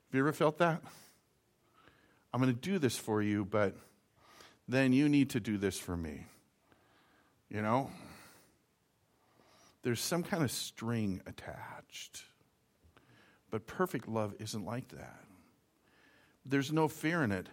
Have 0.09 0.15
you 0.15 0.21
ever 0.21 0.33
felt 0.33 0.59
that? 0.59 0.83
I'm 2.33 2.41
going 2.41 2.53
to 2.53 2.61
do 2.61 2.79
this 2.79 2.97
for 2.97 3.23
you, 3.23 3.45
but 3.45 3.77
then 4.67 4.93
you 4.93 5.09
need 5.09 5.31
to 5.31 5.41
do 5.41 5.59
this 5.59 5.79
for 5.79 5.97
me. 5.97 6.27
You 7.49 7.63
know? 7.63 7.91
There's 9.83 10.01
some 10.01 10.23
kind 10.23 10.43
of 10.43 10.51
string 10.51 11.21
attached. 11.27 12.25
But 13.51 13.67
perfect 13.67 14.09
love 14.09 14.35
isn't 14.39 14.65
like 14.65 14.89
that. 14.89 15.25
There's 16.45 16.73
no 16.73 16.89
fear 16.89 17.23
in 17.23 17.33
it. 17.33 17.49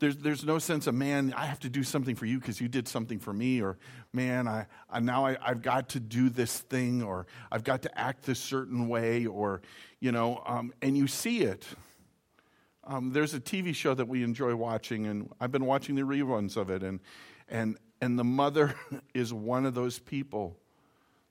There's, 0.00 0.16
there's 0.16 0.44
no 0.44 0.58
sense 0.58 0.86
of, 0.86 0.94
man, 0.94 1.34
I 1.36 1.46
have 1.46 1.58
to 1.60 1.68
do 1.68 1.82
something 1.82 2.14
for 2.14 2.24
you 2.24 2.38
because 2.38 2.60
you 2.60 2.68
did 2.68 2.86
something 2.86 3.18
for 3.18 3.32
me, 3.32 3.60
or 3.60 3.78
man, 4.12 4.46
I, 4.46 4.66
I 4.88 5.00
now 5.00 5.26
I, 5.26 5.36
I've 5.42 5.60
got 5.60 5.88
to 5.90 6.00
do 6.00 6.30
this 6.30 6.60
thing, 6.60 7.02
or 7.02 7.26
I've 7.50 7.64
got 7.64 7.82
to 7.82 7.98
act 7.98 8.24
this 8.24 8.38
certain 8.38 8.88
way, 8.88 9.26
or, 9.26 9.60
you 9.98 10.12
know, 10.12 10.42
um, 10.46 10.72
and 10.82 10.96
you 10.96 11.08
see 11.08 11.40
it. 11.40 11.66
Um, 12.84 13.12
there's 13.12 13.34
a 13.34 13.40
TV 13.40 13.74
show 13.74 13.92
that 13.94 14.06
we 14.06 14.22
enjoy 14.22 14.54
watching, 14.54 15.06
and 15.06 15.30
I've 15.40 15.50
been 15.50 15.66
watching 15.66 15.96
the 15.96 16.02
reruns 16.02 16.56
of 16.56 16.70
it, 16.70 16.82
and, 16.84 17.00
and, 17.48 17.76
and 18.00 18.16
the 18.18 18.24
mother 18.24 18.76
is 19.14 19.34
one 19.34 19.66
of 19.66 19.74
those 19.74 19.98
people 19.98 20.56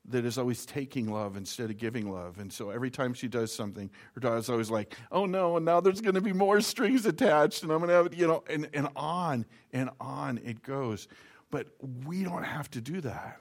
that 0.09 0.25
is 0.25 0.37
always 0.37 0.65
taking 0.65 1.11
love 1.11 1.35
instead 1.35 1.69
of 1.69 1.77
giving 1.77 2.11
love. 2.11 2.39
And 2.39 2.51
so 2.51 2.69
every 2.69 2.89
time 2.89 3.13
she 3.13 3.27
does 3.27 3.53
something, 3.53 3.89
her 4.13 4.21
daughter's 4.21 4.49
always 4.49 4.71
like, 4.71 4.95
oh 5.11 5.25
no, 5.25 5.57
and 5.57 5.65
now 5.65 5.81
there's 5.81 6.01
going 6.01 6.15
to 6.15 6.21
be 6.21 6.33
more 6.33 6.61
strings 6.61 7.05
attached, 7.05 7.63
and 7.63 7.71
I'm 7.71 7.79
going 7.79 7.89
to 7.89 7.95
have, 7.95 8.13
you 8.13 8.27
know, 8.27 8.43
and, 8.49 8.69
and 8.73 8.87
on 8.95 9.45
and 9.73 9.89
on 9.99 10.37
it 10.39 10.63
goes. 10.63 11.07
But 11.51 11.67
we 12.05 12.23
don't 12.23 12.43
have 12.43 12.71
to 12.71 12.81
do 12.81 13.01
that. 13.01 13.39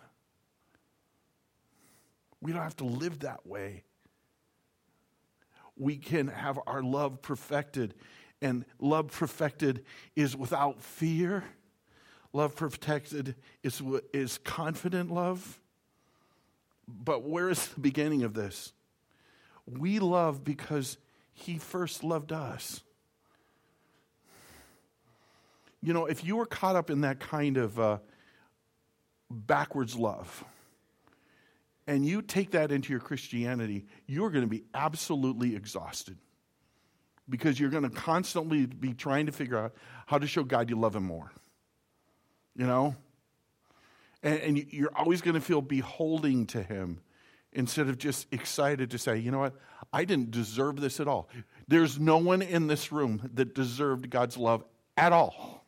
We 2.40 2.52
don't 2.52 2.62
have 2.62 2.76
to 2.76 2.84
live 2.84 3.20
that 3.20 3.46
way. 3.46 3.84
We 5.76 5.96
can 5.96 6.28
have 6.28 6.58
our 6.66 6.82
love 6.82 7.22
perfected, 7.22 7.94
and 8.42 8.64
love 8.80 9.12
perfected 9.12 9.84
is 10.16 10.36
without 10.36 10.82
fear. 10.82 11.44
Love 12.32 12.56
perfected 12.56 13.36
is, 13.62 13.82
is 14.12 14.38
confident 14.38 15.10
love 15.10 15.60
but 16.88 17.22
where 17.22 17.48
is 17.48 17.66
the 17.68 17.80
beginning 17.80 18.22
of 18.22 18.34
this? 18.34 18.72
We 19.66 19.98
love 19.98 20.44
because 20.44 20.98
he 21.32 21.58
first 21.58 22.04
loved 22.04 22.32
us. 22.32 22.82
You 25.82 25.92
know, 25.92 26.06
if 26.06 26.24
you 26.24 26.36
were 26.36 26.46
caught 26.46 26.76
up 26.76 26.90
in 26.90 27.02
that 27.02 27.20
kind 27.20 27.56
of 27.56 27.78
uh, 27.78 27.98
backwards 29.30 29.96
love, 29.96 30.44
and 31.86 32.04
you 32.04 32.22
take 32.22 32.52
that 32.52 32.72
into 32.72 32.90
your 32.90 33.00
Christianity, 33.00 33.86
you're 34.06 34.30
going 34.30 34.44
to 34.44 34.50
be 34.50 34.64
absolutely 34.74 35.54
exhausted 35.54 36.16
because 37.28 37.58
you're 37.60 37.70
going 37.70 37.84
to 37.84 37.90
constantly 37.90 38.66
be 38.66 38.92
trying 38.92 39.26
to 39.26 39.32
figure 39.32 39.58
out 39.58 39.74
how 40.06 40.18
to 40.18 40.26
show 40.26 40.42
God 40.42 40.70
you 40.70 40.76
love 40.76 40.96
Him 40.96 41.04
more. 41.04 41.30
You 42.56 42.66
know? 42.66 42.96
And, 44.22 44.40
and 44.40 44.72
you're 44.72 44.94
always 44.94 45.20
going 45.20 45.34
to 45.34 45.40
feel 45.40 45.62
beholding 45.62 46.46
to 46.48 46.62
him 46.62 47.00
instead 47.52 47.88
of 47.88 47.98
just 47.98 48.26
excited 48.32 48.90
to 48.90 48.98
say, 48.98 49.18
you 49.18 49.30
know 49.30 49.38
what, 49.38 49.54
I 49.92 50.04
didn't 50.04 50.30
deserve 50.30 50.80
this 50.80 51.00
at 51.00 51.08
all. 51.08 51.28
There's 51.68 51.98
no 51.98 52.18
one 52.18 52.42
in 52.42 52.66
this 52.66 52.92
room 52.92 53.30
that 53.34 53.54
deserved 53.54 54.10
God's 54.10 54.36
love 54.36 54.64
at 54.96 55.12
all. 55.12 55.64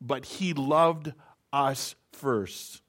But 0.00 0.24
he 0.24 0.52
loved 0.54 1.12
us 1.52 1.94
first. 2.12 2.82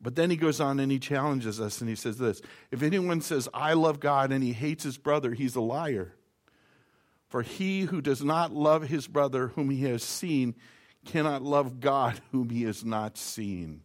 But 0.00 0.14
then 0.14 0.30
he 0.30 0.36
goes 0.36 0.60
on 0.60 0.80
and 0.80 0.90
he 0.90 0.98
challenges 0.98 1.60
us 1.60 1.80
and 1.80 1.90
he 1.90 1.96
says 1.96 2.18
this 2.18 2.40
If 2.70 2.82
anyone 2.82 3.20
says, 3.20 3.48
I 3.52 3.74
love 3.74 4.00
God 4.00 4.32
and 4.32 4.42
he 4.42 4.52
hates 4.52 4.84
his 4.84 4.96
brother, 4.96 5.34
he's 5.34 5.56
a 5.56 5.60
liar. 5.60 6.14
For 7.28 7.42
he 7.42 7.82
who 7.82 8.00
does 8.00 8.24
not 8.24 8.52
love 8.52 8.88
his 8.88 9.06
brother 9.06 9.48
whom 9.48 9.70
he 9.70 9.84
has 9.84 10.02
seen 10.02 10.54
cannot 11.04 11.42
love 11.42 11.80
God 11.80 12.20
whom 12.32 12.50
he 12.50 12.62
has 12.64 12.84
not 12.84 13.16
seen. 13.16 13.82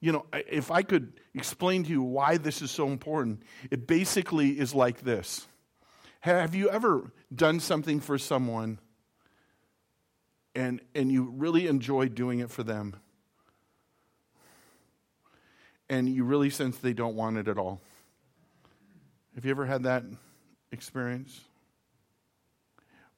You 0.00 0.12
know, 0.12 0.26
if 0.32 0.70
I 0.70 0.82
could 0.82 1.20
explain 1.34 1.84
to 1.84 1.90
you 1.90 2.02
why 2.02 2.38
this 2.38 2.62
is 2.62 2.70
so 2.70 2.88
important, 2.88 3.42
it 3.70 3.86
basically 3.86 4.58
is 4.58 4.74
like 4.74 5.02
this. 5.02 5.46
Have 6.20 6.54
you 6.54 6.70
ever 6.70 7.12
done 7.34 7.60
something 7.60 8.00
for 8.00 8.18
someone 8.18 8.78
and, 10.54 10.80
and 10.94 11.12
you 11.12 11.32
really 11.36 11.66
enjoy 11.66 12.08
doing 12.08 12.40
it 12.40 12.50
for 12.50 12.62
them? 12.62 12.96
And 15.88 16.08
you 16.08 16.24
really 16.24 16.50
sense 16.50 16.78
they 16.78 16.92
don't 16.92 17.16
want 17.16 17.36
it 17.36 17.48
at 17.48 17.58
all? 17.58 17.80
Have 19.34 19.44
you 19.44 19.50
ever 19.50 19.66
had 19.66 19.82
that 19.82 20.04
experience? 20.72 21.40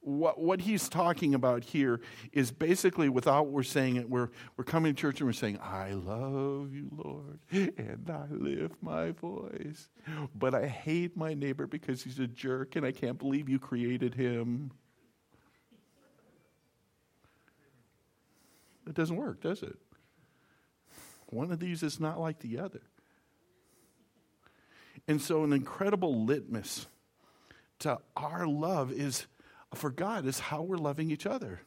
What, 0.02 0.40
what 0.40 0.60
he's 0.60 0.88
talking 0.88 1.34
about 1.34 1.62
here 1.62 2.00
is 2.32 2.50
basically, 2.50 3.08
without 3.08 3.48
we're 3.48 3.62
saying 3.62 3.96
it, 3.96 4.10
we're, 4.10 4.30
we're 4.56 4.64
coming 4.64 4.94
to 4.94 5.00
church 5.00 5.20
and 5.20 5.28
we're 5.28 5.32
saying, 5.32 5.58
I 5.62 5.92
love 5.92 6.74
you, 6.74 6.90
Lord, 6.92 7.38
and 7.50 8.10
I 8.10 8.26
lift 8.30 8.74
my 8.82 9.12
voice. 9.12 9.88
But 10.34 10.54
I 10.54 10.66
hate 10.66 11.16
my 11.16 11.34
neighbor 11.34 11.66
because 11.68 12.02
he's 12.02 12.18
a 12.18 12.26
jerk 12.26 12.74
and 12.74 12.84
I 12.84 12.90
can't 12.90 13.16
believe 13.16 13.48
you 13.48 13.60
created 13.60 14.14
him. 14.14 14.72
It 18.88 18.94
doesn't 18.94 19.16
work, 19.16 19.40
does 19.40 19.62
it? 19.62 19.78
One 21.26 21.52
of 21.52 21.60
these 21.60 21.84
is 21.84 22.00
not 22.00 22.20
like 22.20 22.40
the 22.40 22.58
other. 22.58 22.82
And 25.06 25.20
so, 25.22 25.44
an 25.44 25.52
incredible 25.52 26.24
litmus 26.24 26.86
to 27.80 27.98
our 28.16 28.46
love 28.46 28.92
is 28.92 29.26
for 29.74 29.90
God 29.90 30.26
is 30.26 30.38
how 30.38 30.62
we're 30.62 30.76
loving 30.76 31.10
each 31.10 31.26
other. 31.26 31.60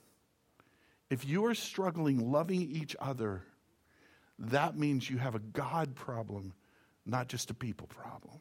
If 1.09 1.25
you 1.25 1.45
are 1.45 1.55
struggling 1.55 2.31
loving 2.31 2.61
each 2.61 2.95
other, 2.99 3.43
that 4.39 4.77
means 4.77 5.09
you 5.09 5.17
have 5.17 5.35
a 5.35 5.39
God 5.39 5.95
problem, 5.95 6.53
not 7.05 7.27
just 7.27 7.51
a 7.51 7.53
people 7.53 7.87
problem. 7.87 8.39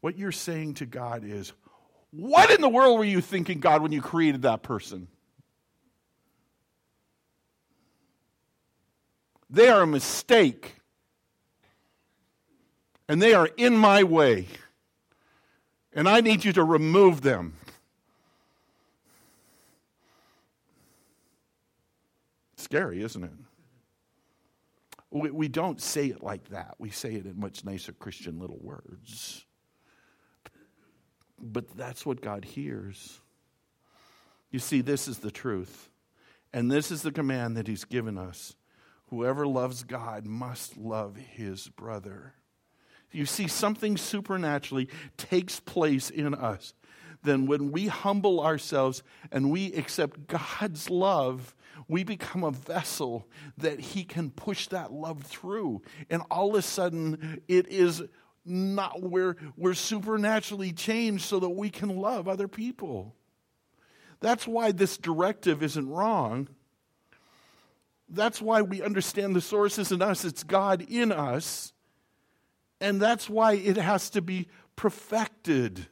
What 0.00 0.18
you're 0.18 0.32
saying 0.32 0.74
to 0.74 0.86
God 0.86 1.24
is, 1.24 1.52
What 2.10 2.50
in 2.50 2.60
the 2.60 2.68
world 2.68 2.98
were 2.98 3.04
you 3.04 3.20
thinking, 3.20 3.60
God, 3.60 3.82
when 3.82 3.92
you 3.92 4.02
created 4.02 4.42
that 4.42 4.62
person? 4.62 5.08
They 9.48 9.68
are 9.68 9.82
a 9.82 9.86
mistake, 9.86 10.76
and 13.08 13.22
they 13.22 13.32
are 13.32 13.48
in 13.56 13.76
my 13.76 14.02
way 14.02 14.48
and 15.96 16.08
I 16.08 16.20
need 16.20 16.44
you 16.44 16.52
to 16.52 16.62
remove 16.62 17.22
them. 17.22 17.54
Scary, 22.56 23.02
isn't 23.02 23.24
it? 23.24 23.30
We, 25.10 25.30
we 25.30 25.48
don't 25.48 25.80
say 25.80 26.06
it 26.06 26.22
like 26.22 26.50
that. 26.50 26.74
We 26.78 26.90
say 26.90 27.14
it 27.14 27.24
in 27.24 27.40
much 27.40 27.64
nicer 27.64 27.92
Christian 27.92 28.38
little 28.38 28.58
words. 28.60 29.44
But 31.40 31.76
that's 31.76 32.04
what 32.04 32.20
God 32.20 32.44
hears. 32.44 33.20
You 34.50 34.58
see, 34.58 34.82
this 34.82 35.08
is 35.08 35.18
the 35.18 35.30
truth. 35.30 35.90
And 36.52 36.70
this 36.70 36.90
is 36.90 37.02
the 37.02 37.12
command 37.12 37.56
that 37.56 37.66
He's 37.66 37.84
given 37.84 38.18
us. 38.18 38.54
Whoever 39.08 39.46
loves 39.46 39.84
God 39.84 40.26
must 40.26 40.76
love 40.76 41.16
his 41.16 41.68
brother 41.68 42.34
you 43.12 43.26
see 43.26 43.48
something 43.48 43.96
supernaturally 43.96 44.88
takes 45.16 45.60
place 45.60 46.10
in 46.10 46.34
us, 46.34 46.74
then 47.22 47.46
when 47.46 47.72
we 47.72 47.88
humble 47.88 48.40
ourselves 48.40 49.02
and 49.32 49.50
we 49.50 49.72
accept 49.72 50.28
God's 50.28 50.90
love, 50.90 51.54
we 51.88 52.04
become 52.04 52.44
a 52.44 52.50
vessel 52.50 53.26
that 53.58 53.80
He 53.80 54.04
can 54.04 54.30
push 54.30 54.68
that 54.68 54.92
love 54.92 55.22
through. 55.22 55.82
And 56.10 56.22
all 56.30 56.50
of 56.50 56.56
a 56.56 56.62
sudden, 56.62 57.42
it 57.48 57.68
is 57.68 58.02
not 58.44 59.02
we're, 59.02 59.36
we're 59.56 59.74
supernaturally 59.74 60.72
changed 60.72 61.24
so 61.24 61.40
that 61.40 61.50
we 61.50 61.68
can 61.68 61.96
love 61.96 62.28
other 62.28 62.48
people. 62.48 63.14
That's 64.20 64.46
why 64.46 64.72
this 64.72 64.96
directive 64.96 65.62
isn't 65.62 65.88
wrong. 65.88 66.48
That's 68.08 68.40
why 68.40 68.62
we 68.62 68.82
understand 68.82 69.34
the 69.34 69.40
source 69.40 69.78
isn't 69.78 70.00
us, 70.00 70.24
it's 70.24 70.44
God 70.44 70.86
in 70.88 71.12
us. 71.12 71.72
And 72.80 73.00
that's 73.00 73.28
why 73.28 73.54
it 73.54 73.76
has 73.76 74.10
to 74.10 74.22
be 74.22 74.48
perfected. 74.74 75.86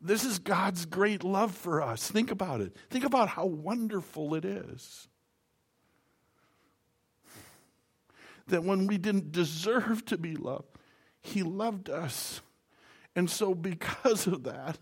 This 0.00 0.24
is 0.24 0.38
God's 0.38 0.84
great 0.84 1.22
love 1.22 1.52
for 1.52 1.80
us. 1.80 2.10
Think 2.10 2.30
about 2.30 2.60
it. 2.60 2.76
Think 2.90 3.04
about 3.04 3.28
how 3.28 3.46
wonderful 3.46 4.34
it 4.34 4.44
is. 4.44 5.08
That 8.48 8.64
when 8.64 8.86
we 8.86 8.98
didn't 8.98 9.32
deserve 9.32 10.04
to 10.06 10.18
be 10.18 10.36
loved, 10.36 10.68
He 11.22 11.42
loved 11.42 11.88
us. 11.88 12.42
And 13.16 13.30
so, 13.30 13.54
because 13.54 14.26
of 14.26 14.42
that, 14.42 14.76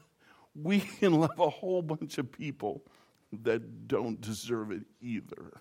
we 0.54 0.80
can 0.80 1.12
love 1.12 1.38
a 1.38 1.50
whole 1.50 1.82
bunch 1.82 2.18
of 2.18 2.32
people 2.32 2.82
that 3.44 3.87
don't 3.87 4.20
deserve 4.20 4.72
it 4.72 4.82
either. 5.00 5.52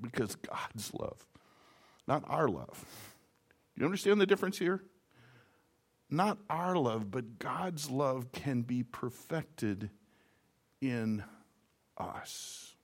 Because 0.00 0.36
God's 0.36 0.94
love 0.94 1.26
not 2.10 2.24
our 2.26 2.48
love. 2.48 2.84
You 3.76 3.84
understand 3.84 4.20
the 4.20 4.26
difference 4.26 4.58
here? 4.58 4.82
not 6.10 6.38
our 6.48 6.76
love, 6.76 7.10
but 7.10 7.38
God's 7.38 7.88
love 7.88 8.32
can 8.32 8.62
be 8.62 8.82
perfected 8.82 9.90
in 10.80 11.22
us. 11.96 12.74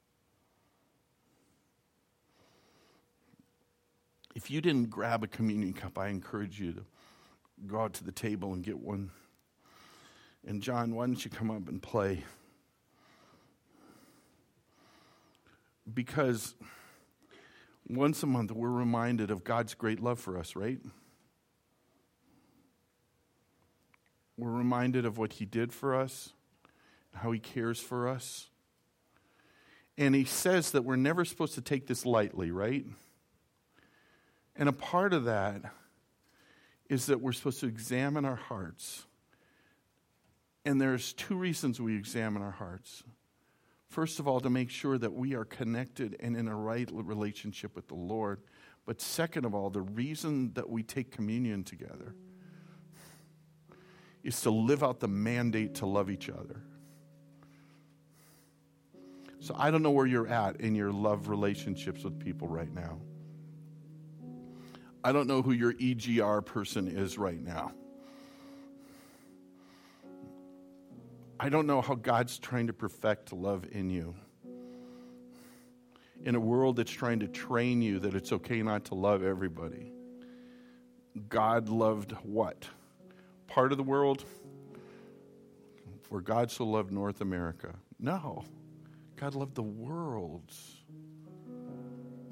If 4.35 4.51
you 4.51 4.61
didn't 4.61 4.91
grab 4.91 5.25
a 5.25 5.27
communion 5.27 5.73
cup, 5.73 5.99
I 5.99 6.09
encourage 6.09 6.61
you 6.61 6.73
to 6.75 6.85
go 7.67 7.81
out 7.81 7.95
to 7.95 8.05
the 8.05 8.12
table 8.12 8.53
and 8.53 8.62
get 8.62 8.79
one. 8.79 9.11
And 10.47 10.62
John, 10.62 10.95
why 10.95 11.07
don't 11.07 11.25
you 11.25 11.31
come 11.31 11.51
up 11.51 11.69
and 11.69 11.83
play? 11.83 12.23
Because 15.93 16.55
once 17.88 18.22
a 18.22 18.27
month 18.27 18.51
we're 18.51 18.68
reminded 18.68 19.31
of 19.31 19.44
God's 19.44 19.75
great 19.75 20.01
love 20.01 20.18
for 20.18 20.38
us, 20.38 20.57
right? 20.57 20.79
We're 24.37 24.51
reminded 24.51 25.07
of 25.07 25.18
what 25.18 25.35
He 25.35 25.44
did 25.44 25.72
for 25.72 25.94
us, 25.94 26.33
how 27.14 27.33
He 27.33 27.38
cares 27.38 27.81
for 27.81 28.09
us. 28.09 28.51
And 29.96 30.14
He 30.14 30.25
says 30.25 30.72
that 30.72 30.83
we're 30.83 30.96
never 30.96 31.25
supposed 31.25 31.55
to 31.55 31.62
take 31.62 31.87
this 31.87 32.05
lightly, 32.05 32.51
right? 32.51 32.85
And 34.57 34.68
a 34.68 34.72
part 34.72 35.12
of 35.12 35.25
that 35.25 35.62
is 36.88 37.07
that 37.07 37.20
we're 37.20 37.33
supposed 37.33 37.61
to 37.61 37.66
examine 37.66 38.25
our 38.25 38.37
hearts. 38.37 39.05
And 40.64 40.81
there's 40.81 41.12
two 41.12 41.37
reasons 41.37 41.81
we 41.81 41.96
examine 41.96 42.42
our 42.42 42.51
hearts. 42.51 43.03
First 43.88 44.18
of 44.18 44.29
all, 44.29 44.40
to 44.40 44.51
make 44.51 44.70
sure 44.70 44.99
that 44.99 45.12
we 45.12 45.35
are 45.35 45.44
connected 45.44 46.16
and 46.20 46.37
in 46.37 46.49
a 46.49 46.57
right 46.57 46.88
relationship 46.92 47.75
with 47.77 47.88
the 47.88 47.94
Lord. 47.94 48.40
But 48.85 49.01
second 49.01 49.44
of 49.44 49.55
all, 49.55 49.70
the 49.70 49.81
reason 49.81 50.53
that 50.55 50.68
we 50.68 50.83
take 50.83 51.11
communion 51.11 51.64
together 51.64 52.14
is 54.22 54.40
to 54.42 54.51
live 54.51 54.83
out 54.83 55.01
the 55.01 55.09
mandate 55.09 55.77
to 55.77 55.87
love 55.87 56.11
each 56.11 56.29
other. 56.29 56.62
So 59.38 59.55
I 59.57 59.70
don't 59.70 59.83
know 59.83 59.92
where 59.92 60.07
you're 60.07 60.29
at 60.29 60.61
in 60.61 60.75
your 60.75 60.90
love 60.92 61.29
relationships 61.29 62.03
with 62.03 62.18
people 62.18 62.49
right 62.49 62.72
now. 62.72 62.99
I 65.05 65.12
don't 65.12 65.29
know 65.29 65.42
who 65.42 65.53
your 65.53 65.75
EGR 65.75 66.44
person 66.44 66.88
is 66.88 67.16
right 67.16 67.40
now. 67.40 67.72
I 71.38 71.51
don't 71.51 71.66
know 71.66 71.83
how 71.83 71.94
God's 71.94 72.38
trying 72.38 72.68
to 72.68 72.72
perfect 72.72 73.33
love 73.33 73.66
in 73.70 73.90
you. 73.90 74.14
In 76.25 76.35
a 76.35 76.40
world 76.40 76.77
that's 76.77 76.90
trying 76.90 77.20
to 77.20 77.29
train 77.29 77.83
you 77.83 77.99
that 78.01 78.14
it's 78.14 78.33
okay 78.33 78.62
not 78.62 78.87
to 78.87 78.94
love 78.94 79.22
everybody. 79.22 79.92
God 81.29 81.68
loved 81.68 82.12
what? 82.22 82.66
Part 83.49 83.70
of 83.70 83.79
the 83.79 83.85
world? 83.85 84.25
For 86.03 86.20
God 86.20 86.51
so 86.51 86.64
loved 86.64 86.90
North 86.90 87.20
America. 87.20 87.75
No. 87.99 88.44
God 89.16 89.35
loved 89.35 89.55
the 89.55 89.62
world. 89.62 90.53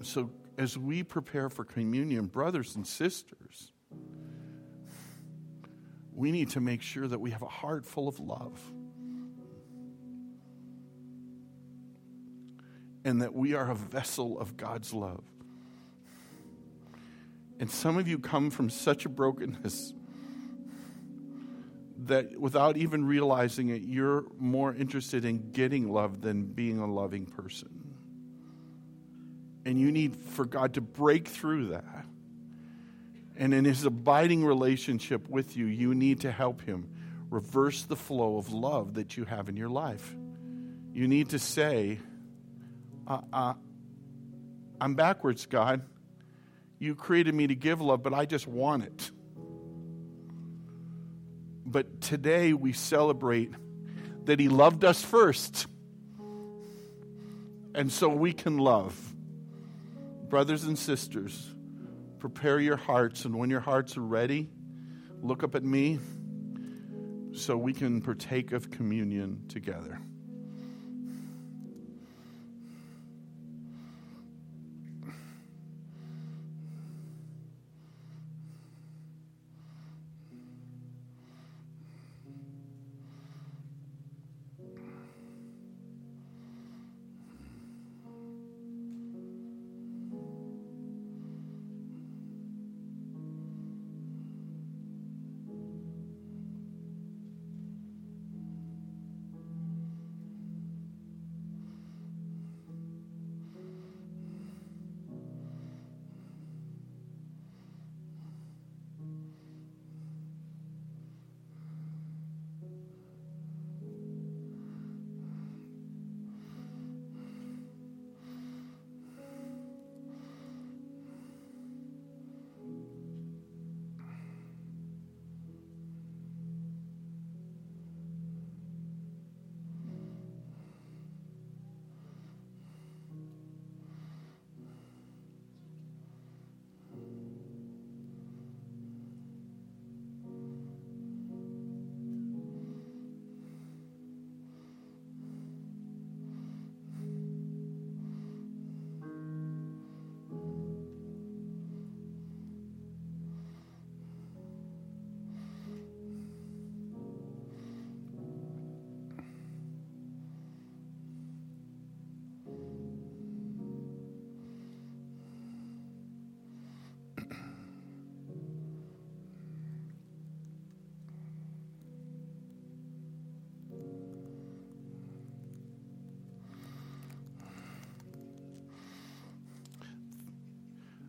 So 0.02 0.30
as 0.56 0.78
we 0.78 1.02
prepare 1.02 1.50
for 1.50 1.64
communion, 1.64 2.26
brothers 2.26 2.74
and 2.76 2.86
sisters, 2.86 3.72
we 6.14 6.30
need 6.30 6.50
to 6.50 6.60
make 6.60 6.80
sure 6.80 7.06
that 7.06 7.20
we 7.20 7.32
have 7.32 7.42
a 7.42 7.48
heart 7.48 7.84
full 7.84 8.08
of 8.08 8.18
love. 8.18 8.60
And 13.04 13.20
that 13.22 13.34
we 13.34 13.54
are 13.54 13.70
a 13.70 13.74
vessel 13.74 14.40
of 14.40 14.56
God's 14.56 14.94
love. 14.94 15.22
And 17.60 17.70
some 17.70 17.98
of 17.98 18.08
you 18.08 18.18
come 18.18 18.50
from 18.50 18.70
such 18.70 19.04
a 19.04 19.08
brokenness 19.08 19.92
that 22.06 22.38
without 22.38 22.76
even 22.76 23.04
realizing 23.04 23.68
it, 23.68 23.82
you're 23.82 24.24
more 24.38 24.74
interested 24.74 25.24
in 25.24 25.52
getting 25.52 25.92
love 25.92 26.20
than 26.20 26.44
being 26.44 26.78
a 26.78 26.86
loving 26.86 27.26
person. 27.26 27.94
And 29.64 29.80
you 29.80 29.90
need 29.90 30.16
for 30.16 30.44
God 30.44 30.74
to 30.74 30.80
break 30.80 31.28
through 31.28 31.68
that. 31.68 32.04
And 33.36 33.54
in 33.54 33.64
his 33.64 33.84
abiding 33.84 34.44
relationship 34.44 35.28
with 35.28 35.56
you, 35.56 35.66
you 35.66 35.94
need 35.94 36.20
to 36.20 36.30
help 36.30 36.60
him 36.62 36.88
reverse 37.30 37.82
the 37.82 37.96
flow 37.96 38.36
of 38.36 38.52
love 38.52 38.94
that 38.94 39.16
you 39.16 39.24
have 39.24 39.48
in 39.48 39.56
your 39.56 39.68
life. 39.68 40.14
You 40.92 41.08
need 41.08 41.30
to 41.30 41.38
say, 41.38 41.98
uh, 43.06 43.20
uh, 43.32 43.54
I'm 44.80 44.94
backwards, 44.94 45.46
God. 45.46 45.82
You 46.78 46.94
created 46.94 47.34
me 47.34 47.46
to 47.46 47.54
give 47.54 47.80
love, 47.80 48.02
but 48.02 48.12
I 48.12 48.26
just 48.26 48.46
want 48.46 48.84
it. 48.84 49.10
But 51.66 52.00
today 52.00 52.52
we 52.52 52.72
celebrate 52.72 53.52
that 54.24 54.40
He 54.40 54.48
loved 54.48 54.84
us 54.84 55.02
first. 55.02 55.66
And 57.74 57.90
so 57.90 58.08
we 58.08 58.32
can 58.32 58.58
love 58.58 58.98
brothers 60.28 60.64
and 60.64 60.78
sisters, 60.78 61.54
prepare 62.18 62.58
your 62.58 62.76
hearts. 62.76 63.24
And 63.24 63.36
when 63.36 63.50
your 63.50 63.60
hearts 63.60 63.96
are 63.96 64.02
ready, 64.02 64.48
look 65.22 65.44
up 65.44 65.54
at 65.54 65.62
me 65.62 66.00
so 67.32 67.56
we 67.56 67.72
can 67.72 68.00
partake 68.00 68.52
of 68.52 68.70
communion 68.70 69.44
together. 69.48 70.00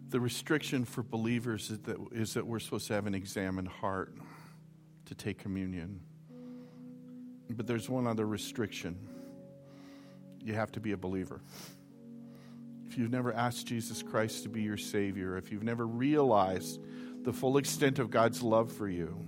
The 0.10 0.20
restriction 0.20 0.86
for 0.86 1.03
believers 1.03 1.72
is 1.72 1.80
that, 1.80 1.97
is 2.12 2.34
that 2.36 2.45
we're 2.45 2.60
supposed 2.60 2.88
to 2.88 2.93
have 2.93 3.08
an 3.08 3.16
examined 3.16 3.68
heart 3.68 4.14
to 5.06 5.16
take 5.16 5.39
communion. 5.39 6.01
But 7.49 7.68
there's 7.68 7.89
one 7.89 8.08
other 8.08 8.26
restriction 8.26 8.97
you 10.43 10.53
have 10.53 10.72
to 10.74 10.80
be 10.80 10.91
a 10.91 10.97
believer. 10.97 11.41
If 12.88 12.97
you've 12.97 13.12
never 13.12 13.34
asked 13.34 13.66
Jesus 13.66 14.03
Christ 14.03 14.43
to 14.43 14.49
be 14.49 14.62
your 14.62 14.78
Savior, 14.78 15.38
if 15.38 15.51
you've 15.51 15.64
never 15.64 15.88
realized 15.88 16.80
the 17.24 17.34
full 17.34 17.58
extent 17.58 17.97
of 17.97 18.12
God's 18.12 18.43
love 18.43 18.72
for 18.72 18.88
you, 18.88 19.28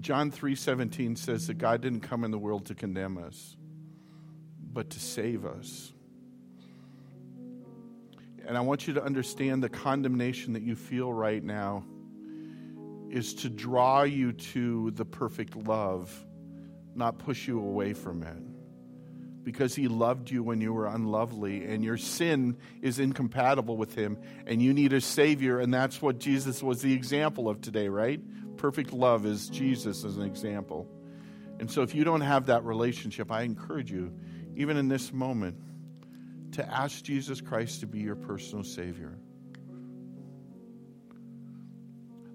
John 0.00 0.30
3:17 0.30 1.16
says 1.16 1.46
that 1.46 1.58
God 1.58 1.82
didn't 1.82 2.00
come 2.00 2.24
in 2.24 2.30
the 2.30 2.38
world 2.38 2.66
to 2.66 2.74
condemn 2.74 3.18
us, 3.18 3.56
but 4.72 4.90
to 4.90 5.00
save 5.00 5.44
us. 5.44 5.92
And 8.46 8.56
I 8.56 8.60
want 8.60 8.86
you 8.86 8.94
to 8.94 9.02
understand 9.02 9.62
the 9.62 9.68
condemnation 9.68 10.52
that 10.52 10.62
you 10.62 10.76
feel 10.76 11.12
right 11.12 11.42
now 11.42 11.84
is 13.10 13.34
to 13.34 13.48
draw 13.48 14.02
you 14.02 14.32
to 14.32 14.92
the 14.92 15.04
perfect 15.04 15.56
love, 15.56 16.12
not 16.94 17.18
push 17.18 17.48
you 17.48 17.58
away 17.58 17.92
from 17.92 18.22
it. 18.22 18.36
Because 19.42 19.74
he 19.74 19.88
loved 19.88 20.30
you 20.30 20.42
when 20.42 20.60
you 20.60 20.72
were 20.72 20.86
unlovely, 20.86 21.64
and 21.64 21.84
your 21.84 21.96
sin 21.96 22.56
is 22.82 22.98
incompatible 22.98 23.76
with 23.76 23.94
him, 23.94 24.18
and 24.46 24.60
you 24.60 24.72
need 24.72 24.92
a 24.92 25.00
Savior, 25.00 25.60
and 25.60 25.72
that's 25.72 26.02
what 26.02 26.18
Jesus 26.18 26.62
was 26.62 26.82
the 26.82 26.92
example 26.92 27.48
of 27.48 27.60
today, 27.60 27.88
right? 27.88 28.20
Perfect 28.56 28.92
love 28.92 29.24
is 29.24 29.48
Jesus 29.48 30.04
as 30.04 30.16
an 30.16 30.24
example. 30.24 30.88
And 31.60 31.70
so, 31.70 31.82
if 31.82 31.94
you 31.94 32.02
don't 32.02 32.22
have 32.22 32.46
that 32.46 32.64
relationship, 32.64 33.30
I 33.30 33.42
encourage 33.42 33.90
you, 33.90 34.12
even 34.56 34.76
in 34.76 34.88
this 34.88 35.12
moment, 35.12 35.56
to 36.56 36.74
ask 36.74 37.02
Jesus 37.04 37.40
Christ 37.40 37.80
to 37.80 37.86
be 37.86 38.00
your 38.00 38.16
personal 38.16 38.64
Savior. 38.64 39.18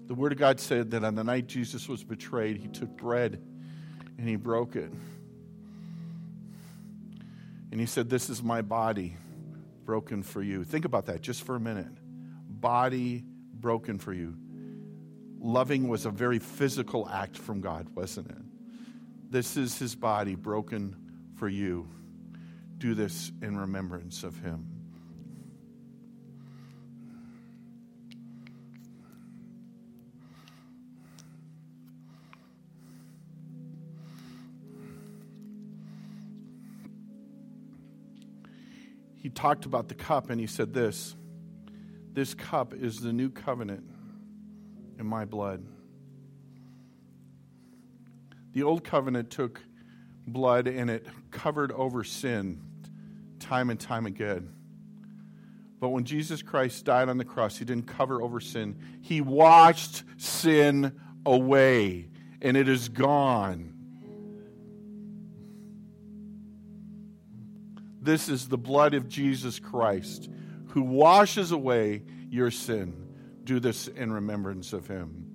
The 0.06 0.14
Word 0.14 0.32
of 0.32 0.38
God 0.38 0.60
said 0.60 0.90
that 0.92 1.04
on 1.04 1.14
the 1.14 1.24
night 1.24 1.46
Jesus 1.46 1.88
was 1.88 2.04
betrayed, 2.04 2.56
he 2.56 2.68
took 2.68 2.96
bread 2.96 3.42
and 4.18 4.28
he 4.28 4.36
broke 4.36 4.76
it. 4.76 4.92
And 7.70 7.80
he 7.80 7.86
said, 7.86 8.08
This 8.10 8.30
is 8.30 8.42
my 8.42 8.62
body 8.62 9.16
broken 9.84 10.22
for 10.22 10.42
you. 10.42 10.62
Think 10.62 10.84
about 10.84 11.06
that 11.06 11.20
just 11.20 11.42
for 11.42 11.56
a 11.56 11.60
minute. 11.60 11.90
Body 12.48 13.24
broken 13.54 13.98
for 13.98 14.12
you. 14.12 14.36
Loving 15.40 15.88
was 15.88 16.06
a 16.06 16.10
very 16.10 16.38
physical 16.38 17.08
act 17.08 17.36
from 17.36 17.60
God, 17.60 17.88
wasn't 17.96 18.30
it? 18.30 18.36
This 19.30 19.56
is 19.56 19.78
his 19.78 19.96
body 19.96 20.36
broken 20.36 20.94
for 21.34 21.48
you. 21.48 21.88
Do 22.82 22.96
this 22.96 23.30
in 23.40 23.56
remembrance 23.56 24.24
of 24.24 24.36
him. 24.40 24.66
he 39.14 39.28
talked 39.30 39.64
about 39.64 39.86
the 39.86 39.94
cup 39.94 40.28
and 40.28 40.40
he 40.40 40.48
said 40.48 40.74
this 40.74 41.14
This 42.12 42.34
cup 42.34 42.74
is 42.74 42.98
the 42.98 43.12
new 43.12 43.30
covenant 43.30 43.84
in 44.98 45.06
my 45.06 45.24
blood. 45.24 45.64
The 48.54 48.64
old 48.64 48.82
covenant 48.82 49.30
took 49.30 49.60
blood 50.26 50.66
and 50.66 50.90
it 50.90 51.06
covered 51.30 51.70
over 51.70 52.02
sin 52.02 52.70
time 53.52 53.68
and 53.68 53.78
time 53.78 54.06
again. 54.06 54.48
But 55.78 55.90
when 55.90 56.04
Jesus 56.04 56.40
Christ 56.40 56.86
died 56.86 57.10
on 57.10 57.18
the 57.18 57.24
cross, 57.26 57.58
he 57.58 57.66
didn't 57.66 57.86
cover 57.86 58.22
over 58.22 58.40
sin, 58.40 58.78
he 59.02 59.20
washed 59.20 60.04
sin 60.16 60.98
away, 61.26 62.08
and 62.40 62.56
it 62.56 62.66
is 62.66 62.88
gone. 62.88 63.74
This 68.00 68.30
is 68.30 68.48
the 68.48 68.56
blood 68.56 68.94
of 68.94 69.06
Jesus 69.06 69.58
Christ 69.58 70.30
who 70.68 70.80
washes 70.80 71.52
away 71.52 72.04
your 72.30 72.50
sin. 72.50 73.06
Do 73.44 73.60
this 73.60 73.86
in 73.86 74.14
remembrance 74.14 74.72
of 74.72 74.86
him. 74.86 75.31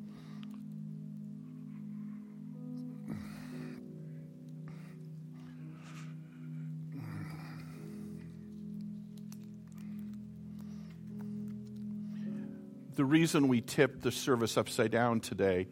The 12.97 13.05
reason 13.05 13.47
we 13.47 13.61
tipped 13.61 14.01
the 14.01 14.11
service 14.11 14.57
upside 14.57 14.89
down 14.89 15.19
today 15.19 15.67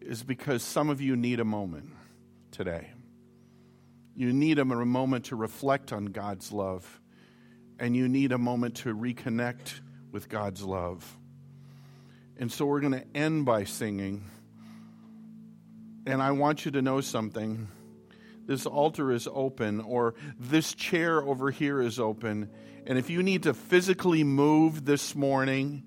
is 0.00 0.22
because 0.22 0.62
some 0.62 0.90
of 0.90 1.00
you 1.00 1.16
need 1.16 1.40
a 1.40 1.44
moment 1.44 1.90
today. 2.52 2.92
You 4.14 4.32
need 4.32 4.60
a 4.60 4.64
moment 4.64 5.24
to 5.26 5.36
reflect 5.36 5.92
on 5.92 6.06
God's 6.06 6.52
love, 6.52 7.00
and 7.80 7.96
you 7.96 8.08
need 8.08 8.30
a 8.30 8.38
moment 8.38 8.76
to 8.76 8.94
reconnect 8.94 9.80
with 10.12 10.28
God's 10.28 10.62
love. 10.62 11.18
And 12.38 12.52
so 12.52 12.64
we're 12.66 12.78
going 12.78 12.92
to 12.92 13.04
end 13.12 13.44
by 13.44 13.64
singing. 13.64 14.22
And 16.06 16.22
I 16.22 16.30
want 16.30 16.64
you 16.64 16.70
to 16.70 16.80
know 16.80 17.00
something. 17.00 17.66
This 18.48 18.64
altar 18.64 19.12
is 19.12 19.28
open, 19.30 19.82
or 19.82 20.14
this 20.40 20.72
chair 20.72 21.20
over 21.20 21.50
here 21.50 21.82
is 21.82 22.00
open. 22.00 22.48
And 22.86 22.98
if 22.98 23.10
you 23.10 23.22
need 23.22 23.42
to 23.42 23.52
physically 23.52 24.24
move 24.24 24.86
this 24.86 25.14
morning 25.14 25.82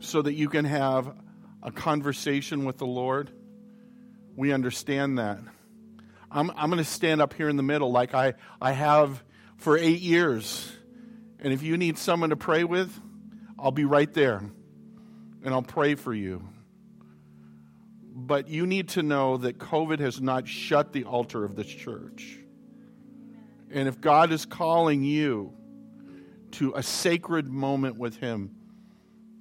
so 0.00 0.22
that 0.22 0.34
you 0.34 0.48
can 0.48 0.64
have 0.64 1.14
a 1.62 1.70
conversation 1.70 2.64
with 2.64 2.78
the 2.78 2.86
Lord, 2.86 3.30
we 4.34 4.52
understand 4.52 5.18
that. 5.18 5.38
I'm, 6.32 6.50
I'm 6.56 6.68
going 6.68 6.82
to 6.82 6.84
stand 6.84 7.22
up 7.22 7.32
here 7.32 7.48
in 7.48 7.56
the 7.56 7.62
middle 7.62 7.92
like 7.92 8.12
I, 8.12 8.34
I 8.60 8.72
have 8.72 9.22
for 9.56 9.78
eight 9.78 10.00
years. 10.00 10.72
And 11.38 11.52
if 11.52 11.62
you 11.62 11.76
need 11.76 11.96
someone 11.96 12.30
to 12.30 12.36
pray 12.36 12.64
with, 12.64 12.92
I'll 13.56 13.70
be 13.70 13.84
right 13.84 14.12
there 14.12 14.42
and 15.44 15.54
I'll 15.54 15.62
pray 15.62 15.94
for 15.94 16.12
you. 16.12 16.48
But 18.18 18.48
you 18.48 18.66
need 18.66 18.88
to 18.90 19.02
know 19.02 19.36
that 19.36 19.58
COVID 19.58 19.98
has 19.98 20.22
not 20.22 20.48
shut 20.48 20.94
the 20.94 21.04
altar 21.04 21.44
of 21.44 21.54
this 21.54 21.66
church. 21.66 22.38
And 23.70 23.88
if 23.88 24.00
God 24.00 24.32
is 24.32 24.46
calling 24.46 25.04
you 25.04 25.52
to 26.52 26.72
a 26.74 26.82
sacred 26.82 27.46
moment 27.46 27.98
with 27.98 28.16
Him, 28.16 28.56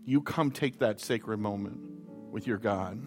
you 0.03 0.21
come 0.21 0.51
take 0.51 0.79
that 0.79 0.99
sacred 0.99 1.39
moment 1.39 1.79
with 2.31 2.47
your 2.47 2.57
God 2.57 3.01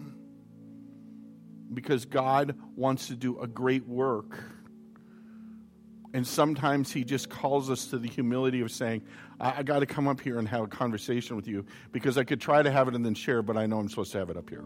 because 1.71 2.05
God 2.05 2.55
wants 2.75 3.07
to 3.09 3.15
do 3.15 3.39
a 3.39 3.45
great 3.45 3.87
work. 3.87 4.43
And 6.15 6.25
sometimes 6.25 6.91
He 6.91 7.03
just 7.03 7.29
calls 7.29 7.69
us 7.69 7.85
to 7.91 7.99
the 7.99 8.07
humility 8.07 8.61
of 8.61 8.71
saying, 8.71 9.03
I, 9.39 9.59
I 9.59 9.63
got 9.63 9.81
to 9.81 9.85
come 9.85 10.07
up 10.07 10.19
here 10.19 10.39
and 10.39 10.47
have 10.47 10.63
a 10.63 10.67
conversation 10.67 11.35
with 11.35 11.47
you 11.47 11.63
because 11.91 12.17
I 12.17 12.23
could 12.23 12.41
try 12.41 12.63
to 12.63 12.71
have 12.71 12.87
it 12.87 12.95
and 12.95 13.05
then 13.05 13.13
share, 13.13 13.43
but 13.43 13.55
I 13.55 13.67
know 13.67 13.77
I'm 13.77 13.87
supposed 13.87 14.13
to 14.13 14.17
have 14.17 14.31
it 14.31 14.35
up 14.35 14.49
here. 14.49 14.65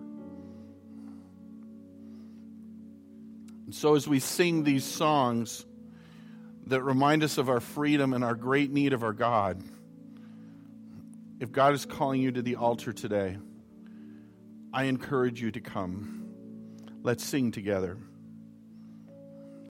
And 3.73 3.79
so 3.79 3.95
as 3.95 4.07
we 4.07 4.19
sing 4.19 4.63
these 4.63 4.83
songs 4.83 5.65
that 6.67 6.83
remind 6.83 7.23
us 7.23 7.39
of 7.39 7.49
our 7.49 7.59
freedom 7.59 8.13
and 8.13 8.23
our 8.23 8.35
great 8.35 8.69
need 8.71 8.93
of 8.93 9.01
our 9.01 9.13
God, 9.13 9.63
if 11.39 11.51
God 11.51 11.73
is 11.73 11.83
calling 11.83 12.21
you 12.21 12.31
to 12.33 12.43
the 12.43 12.57
altar 12.57 12.93
today, 12.93 13.35
I 14.71 14.83
encourage 14.83 15.41
you 15.41 15.49
to 15.49 15.59
come. 15.59 16.29
Let's 17.01 17.23
sing 17.25 17.51
together. 17.51 17.97